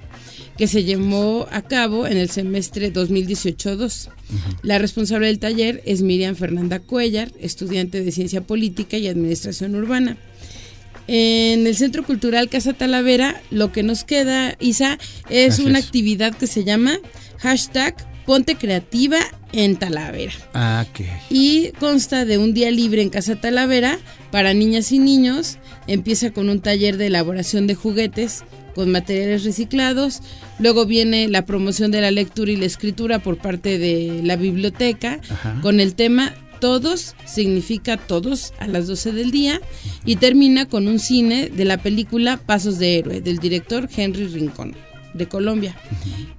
que 0.57 0.67
se 0.67 0.83
llevó 0.83 1.47
a 1.51 1.61
cabo 1.61 2.07
en 2.07 2.17
el 2.17 2.29
semestre 2.29 2.93
2018-2. 2.93 4.09
La 4.61 4.77
responsable 4.77 5.27
del 5.27 5.39
taller 5.39 5.81
es 5.85 6.01
Miriam 6.01 6.35
Fernanda 6.35 6.79
Cuellar, 6.79 7.31
estudiante 7.39 8.03
de 8.03 8.11
Ciencia 8.11 8.41
Política 8.41 8.97
y 8.97 9.07
Administración 9.07 9.75
Urbana. 9.75 10.17
En 11.07 11.67
el 11.67 11.75
Centro 11.75 12.03
Cultural 12.03 12.49
Casa 12.49 12.73
Talavera, 12.73 13.41
lo 13.51 13.71
que 13.71 13.83
nos 13.83 14.03
queda, 14.03 14.55
Isa, 14.59 14.97
es 15.29 15.59
una 15.59 15.77
actividad 15.79 16.35
que 16.35 16.47
se 16.47 16.63
llama 16.63 16.97
hashtag 17.37 17.95
Ponte 18.25 18.55
Creativa 18.55 19.17
en 19.51 19.77
Talavera. 19.77 20.33
Ah, 20.53 20.85
Y 21.29 21.69
consta 21.79 22.25
de 22.25 22.37
un 22.37 22.53
día 22.53 22.71
libre 22.71 23.01
en 23.01 23.09
Casa 23.09 23.35
Talavera 23.35 23.99
para 24.31 24.53
niñas 24.53 24.91
y 24.91 24.99
niños. 24.99 25.57
Empieza 25.87 26.31
con 26.31 26.49
un 26.49 26.59
taller 26.59 26.97
de 26.97 27.07
elaboración 27.07 27.67
de 27.67 27.75
juguetes 27.75 28.43
con 28.73 28.91
materiales 28.91 29.43
reciclados. 29.43 30.21
Luego 30.59 30.85
viene 30.85 31.27
la 31.29 31.45
promoción 31.45 31.91
de 31.91 32.01
la 32.01 32.11
lectura 32.11 32.51
y 32.51 32.57
la 32.57 32.65
escritura 32.65 33.19
por 33.19 33.37
parte 33.37 33.79
de 33.79 34.21
la 34.23 34.35
biblioteca 34.35 35.19
con 35.61 35.79
el 35.79 35.95
tema 35.95 36.33
todos 36.59 37.15
significa 37.25 37.97
todos 37.97 38.53
a 38.59 38.67
las 38.67 38.87
12 38.87 39.11
del 39.11 39.31
día 39.31 39.61
y 40.05 40.15
termina 40.15 40.67
con 40.67 40.87
un 40.87 40.99
cine 40.99 41.49
de 41.49 41.65
la 41.65 41.77
película 41.77 42.37
Pasos 42.37 42.79
de 42.79 42.97
Héroe 42.97 43.21
del 43.21 43.39
director 43.39 43.89
Henry 43.95 44.27
Rincón 44.27 44.75
de 45.15 45.27
Colombia. 45.27 45.75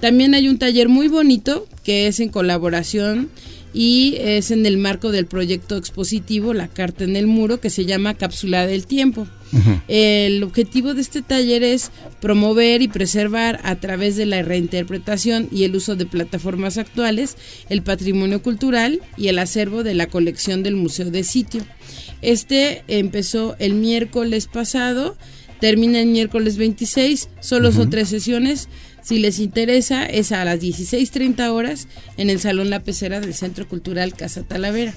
También 0.00 0.34
hay 0.34 0.48
un 0.48 0.58
taller 0.58 0.88
muy 0.88 1.06
bonito 1.08 1.66
que 1.84 2.08
es 2.08 2.18
en 2.20 2.28
colaboración 2.28 3.30
y 3.72 4.16
es 4.18 4.50
en 4.50 4.66
el 4.66 4.78
marco 4.78 5.10
del 5.10 5.26
proyecto 5.26 5.76
expositivo 5.76 6.52
La 6.52 6.68
Carta 6.68 7.04
en 7.04 7.16
el 7.16 7.26
Muro 7.26 7.60
que 7.60 7.70
se 7.70 7.84
llama 7.84 8.14
Cápsula 8.14 8.66
del 8.66 8.86
Tiempo. 8.86 9.26
El 9.86 10.42
objetivo 10.42 10.94
de 10.94 11.02
este 11.02 11.20
taller 11.20 11.62
es 11.62 11.90
promover 12.20 12.80
y 12.80 12.88
preservar 12.88 13.60
a 13.64 13.76
través 13.76 14.16
de 14.16 14.24
la 14.24 14.40
reinterpretación 14.40 15.48
y 15.52 15.64
el 15.64 15.76
uso 15.76 15.94
de 15.94 16.06
plataformas 16.06 16.78
actuales 16.78 17.36
el 17.68 17.82
patrimonio 17.82 18.42
cultural 18.42 19.02
y 19.18 19.28
el 19.28 19.38
acervo 19.38 19.82
de 19.82 19.94
la 19.94 20.06
colección 20.06 20.62
del 20.62 20.76
Museo 20.76 21.10
de 21.10 21.22
Sitio. 21.22 21.62
Este 22.22 22.84
empezó 22.88 23.56
el 23.58 23.74
miércoles 23.74 24.46
pasado, 24.46 25.16
termina 25.60 26.00
el 26.00 26.08
miércoles 26.08 26.56
26, 26.56 27.28
solo 27.40 27.72
son 27.72 27.90
tres 27.90 28.08
sesiones. 28.08 28.68
Si 29.02 29.18
les 29.18 29.40
interesa, 29.40 30.04
es 30.06 30.32
a 30.32 30.44
las 30.44 30.60
16.30 30.60 31.48
horas 31.50 31.88
en 32.16 32.30
el 32.30 32.38
Salón 32.38 32.70
La 32.70 32.80
Pecera 32.80 33.20
del 33.20 33.34
Centro 33.34 33.66
Cultural 33.68 34.14
Casa 34.14 34.42
Talavera. 34.42 34.94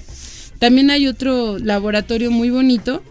También 0.58 0.90
hay 0.90 1.08
otro 1.08 1.58
laboratorio 1.58 2.30
muy 2.30 2.50
bonito 2.50 3.02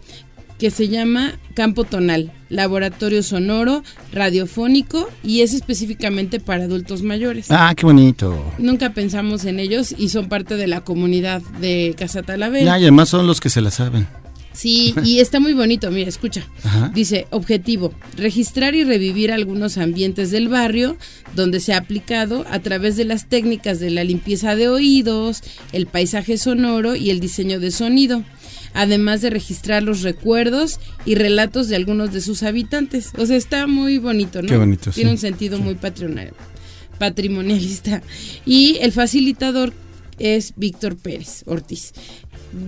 que 0.57 0.71
se 0.71 0.87
llama 0.87 1.37
Campo 1.53 1.83
Tonal, 1.83 2.31
laboratorio 2.49 3.21
sonoro, 3.23 3.83
radiofónico 4.13 5.09
y 5.21 5.41
es 5.41 5.53
específicamente 5.53 6.39
para 6.39 6.63
adultos 6.63 7.01
mayores. 7.01 7.47
Ah, 7.49 7.73
qué 7.75 7.85
bonito. 7.85 8.41
Nunca 8.57 8.93
pensamos 8.93 9.43
en 9.45 9.59
ellos 9.59 9.93
y 9.97 10.09
son 10.09 10.29
parte 10.29 10.55
de 10.55 10.67
la 10.67 10.81
comunidad 10.81 11.41
de 11.59 11.93
Casa 11.97 12.23
Talavera. 12.23 12.65
y 12.79 12.83
además 12.83 13.09
son 13.09 13.27
los 13.27 13.41
que 13.41 13.49
se 13.49 13.61
la 13.61 13.71
saben. 13.71 14.07
Sí, 14.55 14.95
y 15.03 15.19
está 15.19 15.39
muy 15.39 15.53
bonito, 15.53 15.91
mira, 15.91 16.09
escucha. 16.09 16.47
Ajá. 16.63 16.91
Dice, 16.95 17.27
objetivo, 17.29 17.93
registrar 18.15 18.73
y 18.73 18.83
revivir 18.83 19.31
algunos 19.31 19.77
ambientes 19.77 20.31
del 20.31 20.47
barrio 20.47 20.97
donde 21.35 21.59
se 21.59 21.73
ha 21.73 21.77
aplicado 21.77 22.45
a 22.49 22.59
través 22.59 22.95
de 22.95 23.05
las 23.05 23.27
técnicas 23.27 23.79
de 23.79 23.91
la 23.91 24.03
limpieza 24.03 24.55
de 24.55 24.69
oídos, 24.69 25.43
el 25.73 25.87
paisaje 25.87 26.37
sonoro 26.37 26.95
y 26.95 27.09
el 27.09 27.19
diseño 27.19 27.59
de 27.59 27.71
sonido, 27.71 28.23
además 28.73 29.21
de 29.21 29.29
registrar 29.29 29.83
los 29.83 30.01
recuerdos 30.01 30.79
y 31.05 31.15
relatos 31.15 31.67
de 31.67 31.75
algunos 31.75 32.13
de 32.13 32.21
sus 32.21 32.43
habitantes. 32.43 33.11
O 33.17 33.25
sea, 33.25 33.37
está 33.37 33.67
muy 33.67 33.97
bonito, 33.97 34.41
¿no? 34.41 34.47
Qué 34.47 34.57
bonito, 34.57 34.91
Tiene 34.91 35.09
sí, 35.11 35.13
un 35.15 35.19
sentido 35.19 35.59
muy 35.59 35.75
patronal, 35.75 36.31
patrimonialista. 36.97 38.01
Y 38.45 38.77
el 38.81 38.91
facilitador 38.91 39.73
es 40.17 40.53
Víctor 40.55 40.95
Pérez 40.97 41.43
Ortiz. 41.45 41.93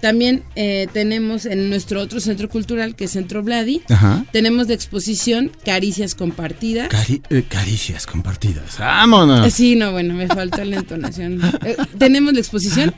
También 0.00 0.44
eh, 0.54 0.86
tenemos 0.92 1.44
en 1.44 1.70
nuestro 1.70 2.00
otro 2.00 2.20
centro 2.20 2.48
cultural, 2.48 2.94
que 2.94 3.06
es 3.06 3.10
Centro 3.10 3.42
Vladi, 3.42 3.82
Ajá. 3.88 4.24
tenemos 4.30 4.68
de 4.68 4.74
exposición 4.74 5.50
Caricias 5.64 6.14
Compartidas. 6.14 6.88
Cari- 6.88 7.20
eh, 7.30 7.42
caricias 7.48 8.06
compartidas. 8.06 8.78
¡Vámonos! 8.78 9.52
Sí, 9.52 9.74
no, 9.74 9.90
bueno, 9.90 10.14
me 10.14 10.28
faltó 10.28 10.64
la 10.64 10.76
entonación. 10.76 11.40
Eh, 11.64 11.76
tenemos 11.98 12.32
la 12.32 12.38
exposición. 12.38 12.94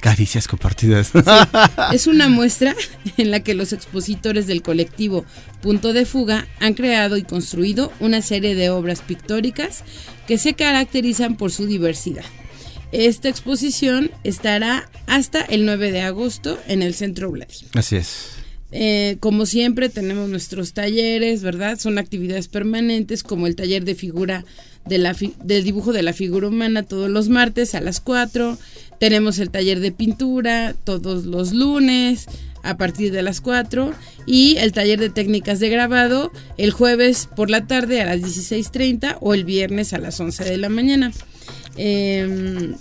Caricias 0.00 0.48
compartidas. 0.48 1.12
Es 1.92 2.06
una 2.06 2.28
muestra 2.28 2.74
en 3.16 3.30
la 3.30 3.40
que 3.40 3.54
los 3.54 3.72
expositores 3.72 4.46
del 4.46 4.62
colectivo 4.62 5.24
Punto 5.60 5.92
de 5.92 6.04
Fuga 6.04 6.46
han 6.60 6.74
creado 6.74 7.16
y 7.16 7.22
construido 7.22 7.92
una 8.00 8.22
serie 8.22 8.54
de 8.54 8.70
obras 8.70 9.00
pictóricas 9.00 9.84
que 10.26 10.38
se 10.38 10.54
caracterizan 10.54 11.36
por 11.36 11.50
su 11.50 11.66
diversidad. 11.66 12.24
Esta 12.92 13.28
exposición 13.28 14.10
estará 14.24 14.88
hasta 15.06 15.42
el 15.42 15.66
9 15.66 15.92
de 15.92 16.00
agosto 16.02 16.58
en 16.68 16.82
el 16.82 16.94
Centro 16.94 17.30
Vladi. 17.30 17.66
Así 17.74 17.96
es. 17.96 18.30
Eh, 18.70 19.16
como 19.20 19.46
siempre 19.46 19.88
tenemos 19.88 20.28
nuestros 20.28 20.74
talleres, 20.74 21.42
¿verdad? 21.42 21.78
Son 21.78 21.98
actividades 21.98 22.48
permanentes 22.48 23.22
como 23.22 23.46
el 23.46 23.56
taller 23.56 23.84
de 23.84 23.94
figura 23.94 24.44
del 24.88 25.64
dibujo 25.64 25.92
de 25.92 26.02
la 26.02 26.12
figura 26.12 26.48
humana 26.48 26.82
todos 26.82 27.10
los 27.10 27.28
martes 27.28 27.74
a 27.74 27.80
las 27.80 28.00
4. 28.00 28.58
Tenemos 28.98 29.38
el 29.38 29.50
taller 29.50 29.80
de 29.80 29.92
pintura 29.92 30.74
todos 30.84 31.24
los 31.24 31.52
lunes 31.52 32.26
a 32.62 32.76
partir 32.76 33.12
de 33.12 33.22
las 33.22 33.40
4 33.40 33.92
y 34.26 34.56
el 34.56 34.72
taller 34.72 34.98
de 34.98 35.10
técnicas 35.10 35.60
de 35.60 35.68
grabado 35.68 36.32
el 36.56 36.72
jueves 36.72 37.28
por 37.34 37.50
la 37.50 37.66
tarde 37.66 38.02
a 38.02 38.06
las 38.06 38.20
16.30 38.20 39.18
o 39.20 39.34
el 39.34 39.44
viernes 39.44 39.92
a 39.92 39.98
las 39.98 40.18
11 40.18 40.44
de 40.44 40.56
la 40.56 40.68
mañana. 40.68 41.12
Em, 41.76 42.74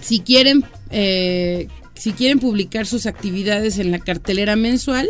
si 0.00 0.20
quieren 0.20 0.64
eh, 0.90 1.68
si 1.96 2.12
quieren 2.12 2.38
publicar 2.38 2.86
sus 2.86 3.06
actividades 3.06 3.78
en 3.78 3.90
la 3.90 3.98
cartelera 3.98 4.54
mensual, 4.56 5.08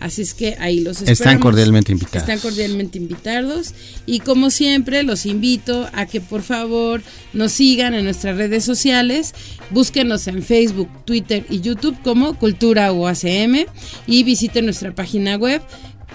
Así 0.00 0.22
es 0.22 0.32
que 0.32 0.56
ahí 0.60 0.80
los 0.80 0.98
esperamos. 0.98 1.20
Están 1.20 1.40
cordialmente 1.40 1.90
invitados. 1.90 2.28
Están 2.28 2.38
cordialmente 2.38 2.98
invitados. 2.98 3.74
Y 4.06 4.20
como 4.20 4.50
siempre, 4.50 5.02
los 5.02 5.26
invito 5.26 5.88
a 5.92 6.06
que 6.06 6.20
por 6.20 6.42
favor 6.42 7.02
nos 7.32 7.52
sigan 7.52 7.94
en 7.94 8.04
nuestras 8.04 8.36
redes 8.36 8.64
sociales. 8.64 9.34
Búsquenos 9.70 10.28
en 10.28 10.44
Facebook, 10.44 10.88
Twitter 11.04 11.44
y 11.50 11.60
YouTube 11.60 12.00
como 12.02 12.38
Cultura 12.38 12.92
UACM. 12.92 13.66
Y 14.06 14.22
visiten 14.22 14.66
nuestra 14.66 14.94
página 14.94 15.36
web 15.36 15.62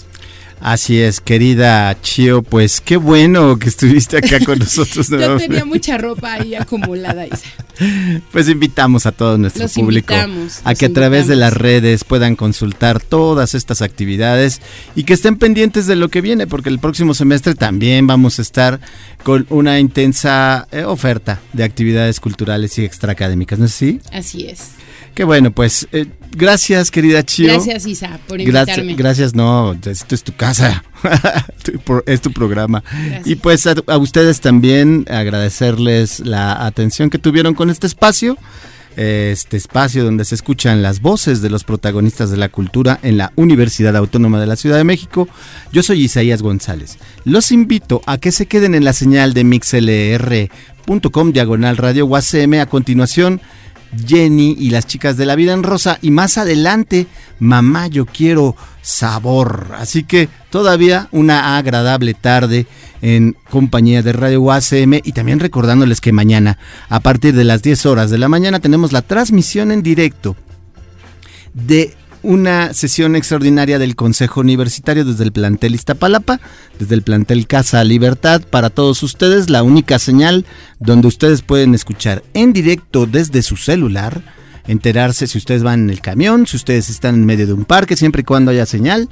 Así 0.61 1.01
es, 1.01 1.21
querida 1.21 1.97
Chio, 2.03 2.43
pues 2.43 2.83
qué 2.83 2.99
bueno 2.99 3.59
que 3.59 3.69
estuviste 3.69 4.19
acá 4.19 4.45
con 4.45 4.59
nosotros. 4.61 5.09
Yo 5.09 5.37
tenía 5.39 5.65
mucha 5.65 5.97
ropa 5.97 6.35
ahí 6.35 6.55
acumulada, 6.55 7.27
Isa. 7.27 7.47
Pues 8.31 8.47
invitamos 8.51 9.07
a 9.07 9.13
todo 9.13 9.39
nuestro 9.39 9.63
Los 9.63 9.73
público 9.73 10.13
invitamos, 10.13 10.61
a 10.65 10.75
que 10.75 10.85
a 10.85 10.93
través 10.93 11.27
de 11.29 11.37
las 11.37 11.55
redes 11.55 12.05
puedan 12.05 12.37
consultar 12.37 13.01
todas 13.01 13.55
estas 13.55 13.81
actividades 13.81 14.61
y 14.95 15.05
que 15.05 15.15
estén 15.15 15.37
pendientes 15.37 15.87
de 15.87 15.97
lo 15.97 16.11
que 16.11 16.21
viene, 16.21 16.47
porque 16.47 16.69
el 16.69 16.79
próximo 16.79 17.15
semestre 17.15 17.55
también 17.55 18.07
vamos 18.07 18.39
a 18.39 18.43
estar 18.43 18.81
con 19.23 19.47
una 19.49 19.81
intensa 19.81 20.69
eh, 20.73 20.85
oferta 20.85 21.41
de 21.55 21.65
actividades 21.65 22.21
culturales 22.21 22.77
y 22.79 22.85
extraacadémicas, 22.85 23.59
¿no 23.59 23.65
es 23.65 23.73
así? 23.73 24.01
Así 24.13 24.47
es. 24.47 24.73
Qué 25.15 25.25
bueno, 25.25 25.51
pues 25.51 25.89
eh, 25.93 26.07
gracias, 26.31 26.91
querida 26.91 27.23
Chio. 27.23 27.49
Gracias, 27.49 27.87
Isa, 27.87 28.19
por 28.27 28.41
invitarme. 28.41 28.95
gracias, 28.95 29.35
no, 29.35 29.73
esto 29.85 30.15
es 30.15 30.23
tu 30.23 30.35
casa, 30.35 30.85
es 32.07 32.21
tu 32.21 32.33
programa. 32.33 32.83
Gracias. 32.91 33.27
Y 33.27 33.37
pues 33.37 33.67
a, 33.67 33.75
a 33.87 33.99
ustedes 33.99 34.41
también 34.41 35.05
agradecerles 35.11 36.21
la 36.21 36.65
atención 36.65 37.11
que 37.11 37.19
tuvieron 37.19 37.55
con 37.55 37.71
este 37.71 37.87
espacio, 37.87 38.39
este 38.97 39.57
espacio 39.57 40.05
donde 40.05 40.25
se 40.25 40.35
escuchan 40.35 40.83
las 40.83 41.01
voces 41.01 41.43
de 41.43 41.51
los 41.51 41.65
protagonistas 41.65 42.31
de 42.31 42.37
la 42.37 42.49
cultura 42.49 42.99
en 43.03 43.17
la 43.17 43.33
Universidad 43.37 43.97
Autónoma 43.97 44.41
de 44.41 44.47
la 44.47 44.57
Ciudad 44.57 44.77
de 44.77 44.85
México. 44.85 45.29
Yo 45.73 45.83
soy 45.83 46.05
Isaías 46.05 46.43
González. 46.43 46.99
Los 47.25 47.53
invito 47.53 48.03
a 48.07 48.19
que 48.19 48.33
se 48.33 48.47
queden 48.47 48.75
en 48.75 48.85
la 48.85 48.93
señal 48.93 49.33
de 49.33 49.45
mixlr.com 49.45 51.33
diagonal 51.33 51.77
radio 51.77 52.07
UACM. 52.07 52.61
A 52.61 52.67
continuación, 52.67 53.41
Jenny 54.07 54.57
y 54.59 54.70
las 54.70 54.86
chicas 54.86 55.16
de 55.16 55.26
la 55.26 55.36
vida 55.36 55.53
en 55.53 55.62
rosa. 55.62 55.99
Y 56.03 56.11
más 56.11 56.38
adelante, 56.38 57.07
mamá, 57.38 57.88
yo 57.88 58.07
quiero 58.07 58.57
sabor. 58.82 59.72
Así 59.76 60.05
que 60.05 60.28
todavía 60.51 61.09
una 61.12 61.57
agradable 61.57 62.14
tarde 62.14 62.66
en 63.03 63.36
compañía 63.49 64.03
de 64.03 64.12
Radio 64.12 64.43
UACM 64.43 65.01
y 65.05 65.12
también 65.12 65.41
recordándoles 65.41 66.01
que 66.01 66.12
mañana, 66.12 66.59
a 66.88 67.01
partir 67.01 67.34
de 67.34 67.45
las 67.45 67.62
10 67.62 67.86
horas 67.86 68.11
de 68.11 68.18
la 68.18 68.28
mañana, 68.28 68.61
tenemos 68.61 68.93
la 68.93 69.03
transmisión 69.03 69.72
en 69.72 69.82
directo 69.82 70.36
de 71.55 71.97
una 72.23 72.75
sesión 72.75 73.16
extraordinaria 73.16 73.79
del 73.79 73.97
Consejo 73.97 74.41
Universitario 74.41 75.05
desde 75.05 75.25
el 75.25 75.33
plantel 75.33 75.75
Iztapalapa, 75.75 76.41
desde 76.79 76.95
el 76.95 77.03
plantel 77.03 77.47
Casa 77.47 77.83
Libertad, 77.85 78.43
para 78.43 78.71
todos 78.71 79.03
ustedes, 79.03 79.51
la 79.51 79.62
única 79.62 79.99
señal 79.99 80.45
donde 80.79 81.09
ustedes 81.09 81.43
pueden 81.43 81.75
escuchar 81.75 82.23
en 82.35 82.53
directo 82.53 83.07
desde 83.07 83.43
su 83.43 83.57
celular, 83.57 84.23
enterarse 84.66 85.27
si 85.27 85.39
ustedes 85.39 85.62
van 85.62 85.85
en 85.85 85.91
el 85.91 86.01
camión, 86.01 86.47
si 86.47 86.57
ustedes 86.57 86.91
están 86.91 87.14
en 87.14 87.27
medio 87.27 87.47
de 87.47 87.53
un 87.53 87.64
parque, 87.64 87.97
siempre 87.97 88.23
y 88.23 88.25
cuando 88.25 88.51
haya 88.51 88.66
señal, 88.66 89.09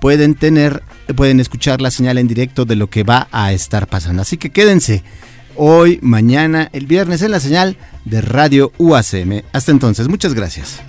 pueden 0.00 0.34
tener, 0.34 0.82
pueden 1.16 1.40
escuchar 1.40 1.80
la 1.80 1.90
señal 1.90 2.18
en 2.18 2.28
directo 2.28 2.64
de 2.64 2.76
lo 2.76 2.90
que 2.90 3.04
va 3.04 3.28
a 3.30 3.52
estar 3.52 3.86
pasando. 3.86 4.22
Así 4.22 4.36
que 4.36 4.50
quédense 4.50 5.02
hoy, 5.56 5.98
mañana, 6.02 6.68
el 6.72 6.86
viernes 6.86 7.22
en 7.22 7.30
la 7.30 7.40
señal 7.40 7.76
de 8.04 8.20
Radio 8.20 8.72
UACM. 8.78 9.42
Hasta 9.52 9.70
entonces, 9.70 10.08
muchas 10.08 10.34
gracias. 10.34 10.80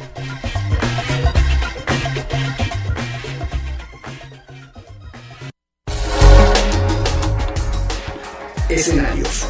Escenarios. 8.74 9.46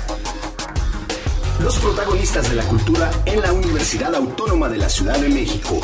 Los 1.62 1.78
protagonistas 1.80 2.50
de 2.50 2.56
la 2.56 2.64
cultura 2.66 3.10
en 3.26 3.42
la 3.42 3.54
Universidad 3.54 4.14
Autónoma 4.14 4.68
de 4.68 4.78
la 4.78 4.90
Ciudad 4.90 5.18
de 5.18 5.30
México. 5.30 5.80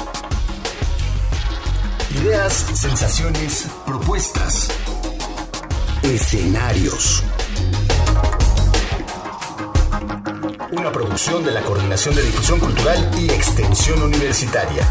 Ideas, 2.22 2.54
sensaciones, 2.74 3.68
propuestas. 3.86 4.70
Escenarios. 6.04 7.24
Una 10.72 10.92
producción 10.92 11.46
de 11.46 11.52
la 11.52 11.62
Coordinación 11.62 12.16
de 12.16 12.24
Difusión 12.24 12.60
Cultural 12.60 13.10
y 13.18 13.32
Extensión 13.32 14.04
Universitaria. 14.04 14.86